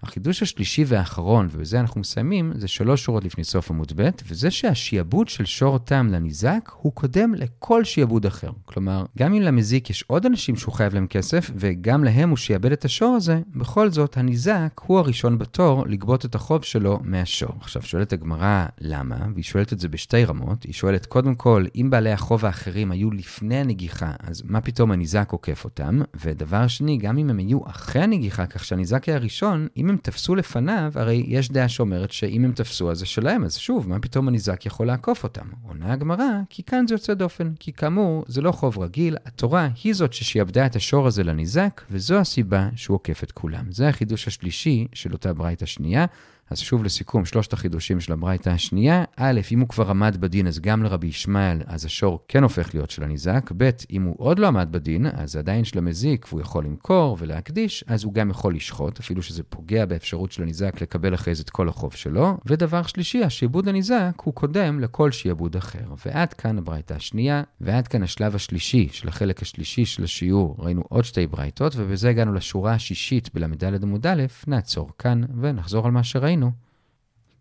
החידוש 0.02 0.42
השלישי 0.42 0.84
והאחרון, 0.86 1.48
ובזה 1.52 1.80
אנחנו 1.80 2.00
מסיימים, 2.00 2.52
זה 2.54 2.68
שלוש 2.68 3.04
שורות 3.04 3.24
לפני 3.24 3.44
סוף 3.44 3.70
עמוד 3.70 3.92
ב', 3.96 4.08
וזה 4.28 4.50
שהשיעבוד 4.50 5.28
של 5.28 5.44
שור 5.44 5.78
תם 5.78 6.08
לניזק 6.12 6.70
הוא 6.76 6.92
קודם 6.92 7.34
לכל 7.34 7.84
שיעבוד 7.84 8.26
אחר. 8.26 8.50
כלומר, 8.64 9.04
גם 9.18 9.34
אם 9.34 9.42
למזיק 9.42 9.90
יש 9.90 10.04
עוד 10.06 10.26
אנשים 10.26 10.56
שהוא 10.56 10.74
חייב 10.74 10.94
להם 10.94 11.06
כסף, 11.06 11.50
וגם 11.54 12.04
להם 12.04 12.28
הוא 12.28 12.36
שיעבד 12.36 12.72
את 12.72 12.84
השור 12.84 13.14
הזה, 13.16 13.40
בכל 13.56 13.90
זאת, 13.90 14.16
הניזק 14.16 14.80
הוא 14.86 14.98
הראשון 14.98 15.38
בתור 15.38 15.86
לגבות 15.86 16.24
את 16.24 16.34
החוב 16.34 16.62
שלו 16.62 17.00
מהשור. 17.02 17.52
עכשיו, 17.60 17.82
שואלת 17.82 18.12
הגמרא 18.12 18.66
למה, 18.80 19.16
והיא 19.34 19.44
שואלת 19.44 19.72
את 19.72 19.80
זה 19.80 19.88
בשתי 19.88 20.24
רמות. 20.24 20.62
היא 20.62 20.74
שואלת, 20.74 21.06
קודם 21.06 21.34
כל, 21.34 21.64
אם 21.76 21.90
בעלי 21.90 22.12
החוב 22.12 22.44
האחרים 22.44 22.90
היו 22.90 23.10
לפני 23.10 23.56
הנגיחה, 23.56 24.12
אז 24.18 24.42
מה 24.44 24.60
פתאום 24.60 24.90
הניזק 24.92 25.28
עוקף 25.32 25.64
אותם? 25.64 26.00
ודבר 26.20 26.66
שני, 26.66 26.98
גם 26.98 27.18
אם 27.18 27.30
הם 27.30 27.38
היו 27.38 27.60
אחרי 27.66 28.02
הנגיחה, 28.02 28.46
כך 28.46 28.64
שהניזק 28.64 29.08
היה 29.08 29.16
הראשון, 29.16 29.68
אם 29.76 29.85
הם 29.90 29.96
תפסו 29.96 30.34
לפניו, 30.34 30.92
הרי 30.94 31.24
יש 31.26 31.48
דעה 31.48 31.68
שאומרת 31.68 32.10
שאם 32.10 32.44
הם 32.44 32.52
תפסו 32.52 32.90
אז 32.90 32.98
זה 32.98 33.06
שלהם, 33.06 33.44
אז 33.44 33.56
שוב, 33.56 33.88
מה 33.88 33.98
פתאום 33.98 34.28
הניזק 34.28 34.66
יכול 34.66 34.86
לעקוף 34.86 35.24
אותם? 35.24 35.46
עונה 35.62 35.92
הגמרא, 35.92 36.40
כי 36.50 36.62
כאן 36.62 36.86
זה 36.86 36.94
יוצא 36.94 37.14
דופן, 37.14 37.52
כי 37.58 37.72
כאמור, 37.72 38.24
זה 38.28 38.40
לא 38.40 38.52
חוב 38.52 38.78
רגיל, 38.78 39.16
התורה 39.26 39.68
היא 39.84 39.94
זאת 39.94 40.12
ששיעבדה 40.12 40.66
את 40.66 40.76
השור 40.76 41.06
הזה 41.06 41.24
לניזק, 41.24 41.82
וזו 41.90 42.16
הסיבה 42.16 42.68
שהוא 42.76 42.94
עוקף 42.94 43.22
את 43.22 43.32
כולם. 43.32 43.72
זה 43.72 43.88
החידוש 43.88 44.28
השלישי 44.28 44.86
של 44.92 45.12
אותה 45.12 45.32
ברייתא 45.32 45.66
שנייה. 45.66 46.06
אז 46.50 46.58
שוב 46.58 46.84
לסיכום, 46.84 47.24
שלושת 47.24 47.52
החידושים 47.52 48.00
של 48.00 48.12
הברייתא 48.12 48.50
השנייה. 48.50 49.04
א', 49.16 49.40
אם 49.52 49.60
הוא 49.60 49.68
כבר 49.68 49.90
עמד 49.90 50.16
בדין, 50.20 50.46
אז 50.46 50.60
גם 50.60 50.82
לרבי 50.82 51.06
ישמעאל, 51.06 51.62
אז 51.66 51.84
השור 51.84 52.20
כן 52.28 52.42
הופך 52.42 52.74
להיות 52.74 52.90
של 52.90 53.02
הניזק. 53.04 53.52
ב', 53.56 53.70
אם 53.90 54.02
הוא 54.02 54.14
עוד 54.18 54.38
לא 54.38 54.46
עמד 54.46 54.68
בדין, 54.70 55.06
אז 55.12 55.36
עדיין 55.36 55.64
של 55.64 55.78
המזיק, 55.78 56.26
והוא 56.28 56.40
יכול 56.40 56.64
למכור 56.64 57.16
ולהקדיש, 57.20 57.84
אז 57.86 58.04
הוא 58.04 58.12
גם 58.12 58.30
יכול 58.30 58.54
לשחוט, 58.54 58.98
אפילו 59.00 59.22
שזה 59.22 59.42
פוגע 59.42 59.86
באפשרות 59.86 60.32
של 60.32 60.42
הניזק 60.42 60.82
לקבל 60.82 61.14
אחרי 61.14 61.34
זה 61.34 61.42
את 61.42 61.50
כל 61.50 61.68
החוב 61.68 61.92
שלו. 61.92 62.36
ודבר 62.46 62.82
שלישי, 62.82 63.24
השעבוד 63.24 63.68
הניזק 63.68 64.12
הוא 64.24 64.34
קודם 64.34 64.80
לכל 64.80 65.10
שעבוד 65.10 65.56
אחר. 65.56 65.84
ועד 66.06 66.32
כאן 66.32 66.58
הברייתא 66.58 66.94
השנייה, 66.94 67.42
ועד 67.60 67.88
כאן 67.88 68.02
השלב 68.02 68.34
השלישי 68.34 68.88
של 68.92 69.08
החלק 69.08 69.42
השלישי 69.42 69.84
של 69.84 70.04
השיעור. 70.04 70.56
ראינו 70.58 70.82
עוד 70.88 71.04
שתי 71.04 71.26
ברייתות, 71.26 71.72
ובזה 71.76 72.10
הגענו 72.10 72.32
לשורה 72.32 72.72
השישית 72.72 73.30
בל"ד 73.34 73.82
עמוד 73.82 74.06
א', 74.06 74.22
נעצור 74.46 74.90
כאן 74.98 75.22
ונחזור 75.40 75.86
על 75.86 75.92
מה 75.92 76.04
שראינו. 76.04 76.35
ראינו. 76.36 76.50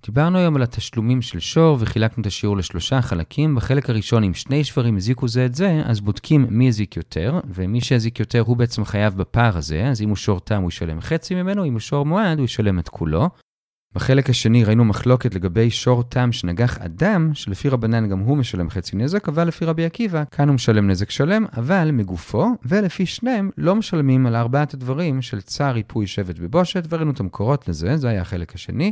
דיברנו 0.05 0.37
היום 0.37 0.55
על 0.55 0.63
התשלומים 0.63 1.21
של 1.21 1.39
שור 1.39 1.77
וחילקנו 1.79 2.21
את 2.21 2.27
השיעור 2.27 2.57
לשלושה 2.57 3.01
חלקים. 3.01 3.55
בחלק 3.55 3.89
הראשון, 3.89 4.23
אם 4.23 4.33
שני 4.33 4.63
שברים 4.63 4.97
הזיקו 4.97 5.27
זה 5.27 5.45
את 5.45 5.55
זה, 5.55 5.81
אז 5.85 6.01
בודקים 6.01 6.47
מי 6.49 6.67
הזיק 6.67 6.97
יותר, 6.97 7.39
ומי 7.53 7.81
שהזיק 7.81 8.19
יותר 8.19 8.39
הוא 8.39 8.57
בעצם 8.57 8.85
חייב 8.85 9.17
בפער 9.17 9.57
הזה, 9.57 9.87
אז 9.87 10.01
אם 10.01 10.09
הוא 10.09 10.15
שור 10.15 10.39
תם 10.39 10.61
הוא 10.61 10.69
ישלם 10.69 11.01
חצי 11.01 11.35
ממנו, 11.35 11.65
אם 11.65 11.73
הוא 11.73 11.79
שור 11.79 12.05
מועד 12.05 12.37
הוא 12.37 12.45
ישלם 12.45 12.79
את 12.79 12.89
כולו. 12.89 13.29
בחלק 13.95 14.29
השני 14.29 14.63
ראינו 14.63 14.85
מחלוקת 14.85 15.35
לגבי 15.35 15.69
שור 15.71 16.03
תם 16.03 16.31
שנגח 16.31 16.77
אדם, 16.77 17.31
שלפי 17.33 17.69
רבנן 17.69 18.09
גם 18.09 18.19
הוא 18.19 18.37
משלם 18.37 18.69
חצי 18.69 18.97
נזק, 18.97 19.27
אבל 19.29 19.47
לפי 19.47 19.65
רבי 19.65 19.85
עקיבא, 19.85 20.23
כאן 20.31 20.47
הוא 20.47 20.55
משלם 20.55 20.87
נזק 20.87 21.09
שלם, 21.09 21.45
אבל 21.57 21.89
מגופו, 21.93 22.47
ולפי 22.65 23.05
שניהם 23.05 23.49
לא 23.57 23.75
משלמים 23.75 24.25
על 24.25 24.35
ארבעת 24.35 24.73
הדברים 24.73 25.21
של 25.21 25.41
צער, 25.41 25.73
ריפוי, 25.73 26.07
שבט 26.07 26.35
ובושת, 26.39 26.83
וראינו 26.89 27.11
את 27.11 27.19
המקורות 27.19 27.67
לזה, 27.67 27.97
זה 27.97 28.09
היה 28.09 28.21
החלק 28.21 28.55
השני. 28.55 28.91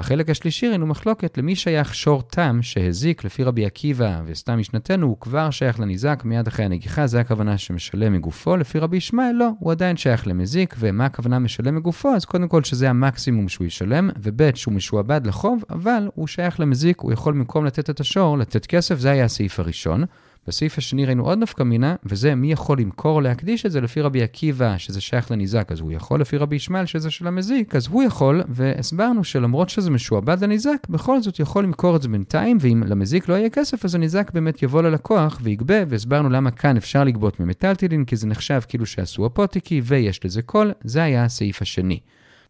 בחלק 0.00 0.30
השלישי 0.30 0.68
ראינו 0.68 0.86
מחלוקת 0.86 1.38
למי 1.38 1.56
שייך 1.56 1.94
שור 1.94 2.22
תם 2.22 2.58
שהזיק 2.62 3.24
לפי 3.24 3.42
רבי 3.44 3.66
עקיבא 3.66 4.20
וסתם 4.26 4.58
משנתנו, 4.58 5.06
הוא 5.06 5.16
כבר 5.20 5.50
שייך 5.50 5.80
לניזק 5.80 6.22
מיד 6.24 6.46
אחרי 6.46 6.64
הנגיחה, 6.64 7.06
זה 7.06 7.20
הכוונה 7.20 7.58
שמשלם 7.58 8.12
מגופו, 8.12 8.56
לפי 8.56 8.78
רבי 8.78 8.96
ישמעאל 8.96 9.32
לא, 9.32 9.50
הוא 9.58 9.72
עדיין 9.72 9.96
שייך 9.96 10.26
למזיק, 10.26 10.74
ומה 10.78 11.06
הכוונה 11.06 11.38
משלם 11.38 11.74
מגופו? 11.74 12.14
אז 12.14 12.24
קודם 12.24 12.48
כל 12.48 12.64
שזה 12.64 12.90
המקסימום 12.90 13.48
שהוא 13.48 13.66
ישלם, 13.66 14.10
וב' 14.22 14.56
שהוא 14.56 14.74
משועבד 14.74 15.26
לחוב, 15.26 15.62
אבל 15.70 16.08
הוא 16.14 16.26
שייך 16.26 16.60
למזיק, 16.60 17.00
הוא 17.00 17.12
יכול 17.12 17.34
במקום 17.34 17.64
לתת 17.64 17.90
את 17.90 18.00
השור, 18.00 18.38
לתת 18.38 18.66
כסף, 18.66 18.98
זה 18.98 19.10
היה 19.10 19.24
הסעיף 19.24 19.60
הראשון. 19.60 20.04
בסעיף 20.48 20.78
השני 20.78 21.04
ראינו 21.04 21.24
עוד 21.24 21.38
נפקא 21.38 21.62
מינה, 21.62 21.94
וזה 22.04 22.34
מי 22.34 22.52
יכול 22.52 22.80
למכור 22.80 23.16
או 23.16 23.20
להקדיש 23.20 23.66
את 23.66 23.72
זה 23.72 23.80
לפי 23.80 24.00
רבי 24.00 24.22
עקיבא, 24.22 24.78
שזה 24.78 25.00
שייך 25.00 25.30
לניזק, 25.30 25.72
אז 25.72 25.80
הוא 25.80 25.92
יכול, 25.92 26.20
לפי 26.20 26.36
רבי 26.36 26.56
ישמעאל, 26.56 26.86
שזה 26.86 27.10
של 27.10 27.26
המזיק, 27.26 27.74
אז 27.74 27.86
הוא 27.86 28.02
יכול, 28.02 28.42
והסברנו 28.48 29.24
שלמרות 29.24 29.68
שזה 29.68 29.90
משועבד 29.90 30.44
לניזק, 30.44 30.86
בכל 30.90 31.22
זאת 31.22 31.40
יכול 31.40 31.64
למכור 31.64 31.96
את 31.96 32.02
זה 32.02 32.08
בינתיים, 32.08 32.58
ואם 32.60 32.82
למזיק 32.86 33.28
לא 33.28 33.34
יהיה 33.34 33.50
כסף, 33.50 33.84
אז 33.84 33.94
הניזק 33.94 34.30
באמת 34.34 34.62
יבוא 34.62 34.82
ללקוח 34.82 35.38
ויגבה, 35.42 35.76
והסברנו 35.88 36.28
למה 36.30 36.50
כאן 36.50 36.76
אפשר 36.76 37.04
לגבות 37.04 37.40
ממטלטלין, 37.40 38.04
כי 38.04 38.16
זה 38.16 38.26
נחשב 38.26 38.60
כאילו 38.68 38.86
שעשו 38.86 39.26
אפוטיקי, 39.26 39.80
ויש 39.84 40.24
לזה 40.24 40.42
קול, 40.42 40.72
זה 40.84 41.02
היה 41.02 41.24
הסעיף 41.24 41.62
השני. 41.62 42.00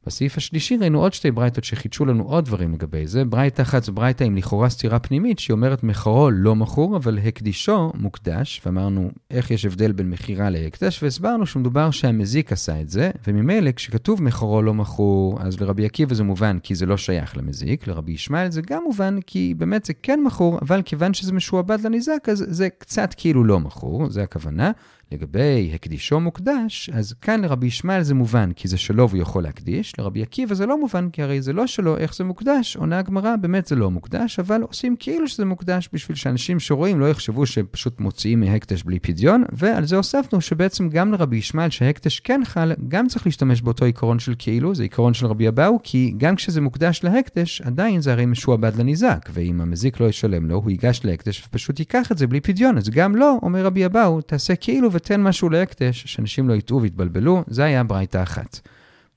בסעיף 0.07 0.37
השלישי 0.37 0.77
ראינו 0.77 1.01
עוד 1.01 1.13
שתי 1.13 1.31
ברייתות 1.31 1.65
שחידשו 1.65 2.05
לנו 2.05 2.25
עוד 2.25 2.45
דברים 2.45 2.73
לגבי 2.73 3.07
זה. 3.07 3.25
ברייתה 3.25 3.63
אחת 3.63 3.85
זו 3.85 3.93
ברייתה 3.93 4.25
עם 4.25 4.37
לכאורה 4.37 4.69
סתירה 4.69 4.99
פנימית, 4.99 5.39
שהיא 5.39 5.55
אומרת 5.55 5.83
מכרו 5.83 6.31
לא 6.31 6.57
מכור, 6.57 6.97
אבל 6.97 7.19
הקדישו 7.19 7.93
מוקדש, 7.95 8.61
ואמרנו 8.67 9.11
איך 9.31 9.51
יש 9.51 9.65
הבדל 9.65 9.93
בין 9.93 10.11
מכירה 10.11 10.51
להקדש, 10.51 11.03
והסברנו 11.03 11.47
שמדובר 11.47 11.91
שהמזיק 11.91 12.53
עשה 12.53 12.81
את 12.81 12.89
זה, 12.89 13.11
וממילא 13.27 13.73
כשכתוב 13.73 14.23
מכרו 14.23 14.63
לא 14.63 14.75
מכור, 14.75 15.39
אז 15.43 15.61
לרבי 15.61 15.87
עקיבא 15.87 16.15
זה 16.15 16.25
מובן 16.25 16.59
כי 16.59 16.75
זה 16.75 16.87
לא 16.87 16.97
שייך 16.97 17.37
למזיק, 17.37 17.87
לרבי 17.87 18.13
ישמעאל 18.13 18.51
זה 18.51 18.63
גם 18.63 18.83
מובן 18.83 19.19
כי 19.27 19.55
באמת 19.59 19.85
זה 19.85 19.93
כן 20.03 20.21
מכור, 20.25 20.59
אבל 20.63 20.83
כיוון 20.83 21.15
שזה 21.15 21.33
משועבד 21.33 21.81
לניזק, 21.81 22.29
אז 22.31 22.45
זה 22.49 22.69
קצת 22.79 23.15
כאילו 23.17 23.45
לא 23.45 23.61
מכור, 23.61 24.11
זה 24.11 24.23
הכוונה. 24.23 24.71
לגבי 25.13 25.71
הקדישו 25.75 26.21
מוקדש, 26.21 26.91
אז 26.93 27.15
כאן 27.21 27.41
לרבי 27.41 27.67
ישמעאל 27.67 28.03
זה 28.03 28.15
מובן, 28.15 28.53
כי 28.53 28.69
זה 28.69 28.79
שלו 28.79 29.09
והוא 29.09 29.23
יכול 29.23 29.43
להקדיש, 29.43 29.93
לרבי 29.99 30.23
עקיבא 30.23 30.55
זה 30.55 30.67
לא 30.67 30.81
מובן, 30.81 31.11
כי 31.11 31.23
הרי 31.23 31.43
זה 31.43 31.53
לא 31.53 31.67
שלו, 31.67 31.97
איך 31.97 32.15
זה 32.15 32.25
מוקדש? 32.25 32.77
עונה 32.77 32.99
הגמרא, 32.99 33.37
באמת 33.37 33.67
זה 33.67 33.77
לא 33.77 33.91
מוקדש, 33.91 34.39
אבל 34.39 34.63
עושים 34.63 34.97
כאילו 34.99 35.29
שזה 35.29 35.45
מוקדש 35.45 35.89
בשביל 35.93 36.17
שאנשים 36.17 36.61
שרואים 36.61 37.01
לא 37.01 37.11
יחשבו 37.11 37.47
שפשוט 37.47 38.01
מוציאים 38.01 38.41
מהקדש 38.41 38.83
בלי 38.83 38.99
פדיון, 38.99 39.45
ועל 39.53 39.87
זה 39.87 39.97
הוספנו 39.97 40.41
שבעצם 40.41 40.89
גם 40.89 41.13
לרבי 41.13 41.37
ישמעאל 41.37 41.71
שהקדש 41.71 42.21
כן 42.21 42.41
חל, 42.45 42.73
גם 42.89 43.09
צריך 43.09 43.27
להשתמש 43.27 43.63
באותו 43.63 43.85
עיקרון 43.85 44.19
של 44.19 44.35
כאילו, 44.39 44.75
זה 44.75 44.83
עיקרון 44.83 45.15
של 45.15 45.27
רבי 45.27 45.49
אבאו, 45.49 45.79
כי 45.83 46.15
גם 46.17 46.37
כשזה 46.37 46.61
מוקדש 46.61 47.01
להקדש, 47.05 47.61
עדיין 47.61 48.01
זה 48.01 48.13
הרי 48.13 48.27
משועבד 48.27 48.77
לניזק, 48.77 49.31
ואם 49.33 49.61
המזיק 49.61 50.01
לא 50.01 50.07
ישלם 50.07 50.47
לו, 50.47 50.57
הוא 50.57 50.71
ייגש 50.71 51.01
להקדש 51.05 51.47
ופשוט 51.47 51.79
ייקח 51.79 52.13
את 52.13 52.19
זה 52.19 52.27
בלי 52.27 52.41
פדיון, 52.41 52.79
אז 52.79 52.89
גם 52.89 53.17
לא, 53.17 53.39
אומר 53.43 53.65
רבי 53.65 53.87
אבאו, 53.87 54.21
תעשה 54.21 54.55
כאילו 54.57 54.89
ותן 55.01 55.23
משהו 55.23 55.51
להקדש, 55.51 56.03
שאנשים 56.07 56.49
לא 56.49 56.55
יטעו 56.55 56.83
ויתבלבלו, 56.83 57.45
זה 57.47 57.65
היה 57.65 57.85
ברייתא 57.85 58.23
אחת. 58.23 58.61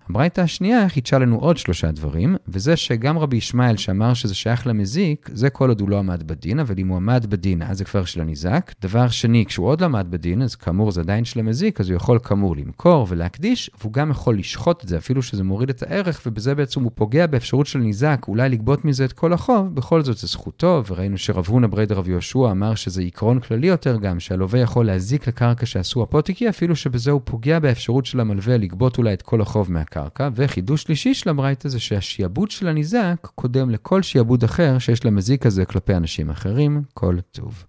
הברייתא 0.10 0.42
השנייה 0.42 0.90
חידשה 0.90 1.18
לנו 1.18 1.40
עוד 1.40 1.58
שלושה 1.58 1.92
דברים, 1.92 2.36
וזה 2.48 2.76
שגם 2.76 3.18
רבי 3.18 3.38
ישמעאל 3.38 3.78
שאמר 3.78 4.14
שזה 4.14 4.36
שייך 4.36 4.68
למזיק, 4.68 5.30
זה 5.34 5.50
כל 5.50 5.70
עוד 5.70 5.82
הוא 5.82 5.90
לא 5.90 6.00
עמד 6.00 6.24
בדין, 6.24 6.60
אבל 6.60 6.76
אם 6.78 6.88
הוא 6.88 6.98
עמד 6.98 7.26
בדין, 7.30 7.62
אז 7.62 7.78
זה 7.78 7.86
כבר 7.86 8.06
של 8.06 8.22
הניזק. 8.22 8.72
דבר 8.82 9.08
שני, 9.08 9.46
כשהוא 9.46 9.68
עוד 9.68 9.82
לא 9.82 9.86
עמד 9.86 10.08
בדין, 10.10 10.42
אז 10.42 10.56
כאמור 10.56 10.92
זה 10.92 11.02
עדיין 11.02 11.26
של 11.26 11.40
המזיק, 11.40 11.80
אז 11.80 11.90
הוא 11.90 11.96
יכול 11.96 12.20
כאמור 12.20 12.56
למכור 12.56 13.08
ולהקדיש, 13.10 13.70
והוא 13.80 13.94
גם 13.94 14.12
יכול 14.12 14.38
לשחוט 14.38 14.84
את 14.84 14.90
זה, 14.90 14.98
אפילו 14.98 15.22
שזה 15.22 15.44
מוריד 15.44 15.70
את 15.70 15.84
הערך, 15.84 16.22
ובזה 16.26 16.56
בעצם 16.56 16.84
הוא 16.84 16.92
פוגע 16.96 17.28
באפשרות 17.28 17.68
של 17.68 17.80
ניזק, 17.80 18.26
אולי 18.28 18.50
לגבות 18.50 18.86
מזה 18.86 19.06
את 19.06 19.14
כל 19.14 19.34
החוב, 19.34 19.76
בכל 19.76 20.02
זאת 20.02 20.18
זה 20.18 20.28
זכותו, 20.28 20.84
וראינו 20.88 21.18
שרב 21.18 21.46
הונא 21.48 21.68
ברי 21.68 21.86
דרב 21.86 22.10
יהושע 22.10 22.52
אמר 22.52 22.76
שזה 22.76 23.02
עיקרון 23.02 23.40
כללי 23.40 23.68
יותר 23.68 23.98
גם, 23.98 24.20
שהלווה 24.20 24.60
יכול 24.60 24.86
להזיק 24.86 25.28
לקרקע 25.28 25.66
שעשו 25.66 26.04
הפוטיקי, 26.04 26.50
אפילו 26.50 26.76
שבזה 26.76 27.12
הוא 27.12 27.22
פוגע 27.24 27.60
באפשרות 27.60 28.06
של 28.06 28.20
המלווה 28.20 28.58
לגבות 28.58 28.98
אולי 28.98 29.14
את 29.14 29.22
כל 29.22 29.42
החוב 29.42 29.72
מהקרקע. 29.98 30.30
וחידוש 30.36 30.82
שלישי 30.82 31.14
של 31.14 31.30
הברייתא 31.30 31.70
זה 31.70 31.80
שהשיעבוד 31.80 32.52
של 32.52 32.68
הניזק 32.68 33.28
קודם 33.36 33.70
לכל 33.70 34.02
שיעבוד 34.02 34.44
אחר 34.44 34.80
שיש 34.80 35.06
למזיק 35.06 35.46
הזה 35.46 35.66
כלפי 35.66 35.96
אנשים 35.96 36.30
אחרים. 36.30 36.84
כל 36.94 37.18
טוב. 37.32 37.62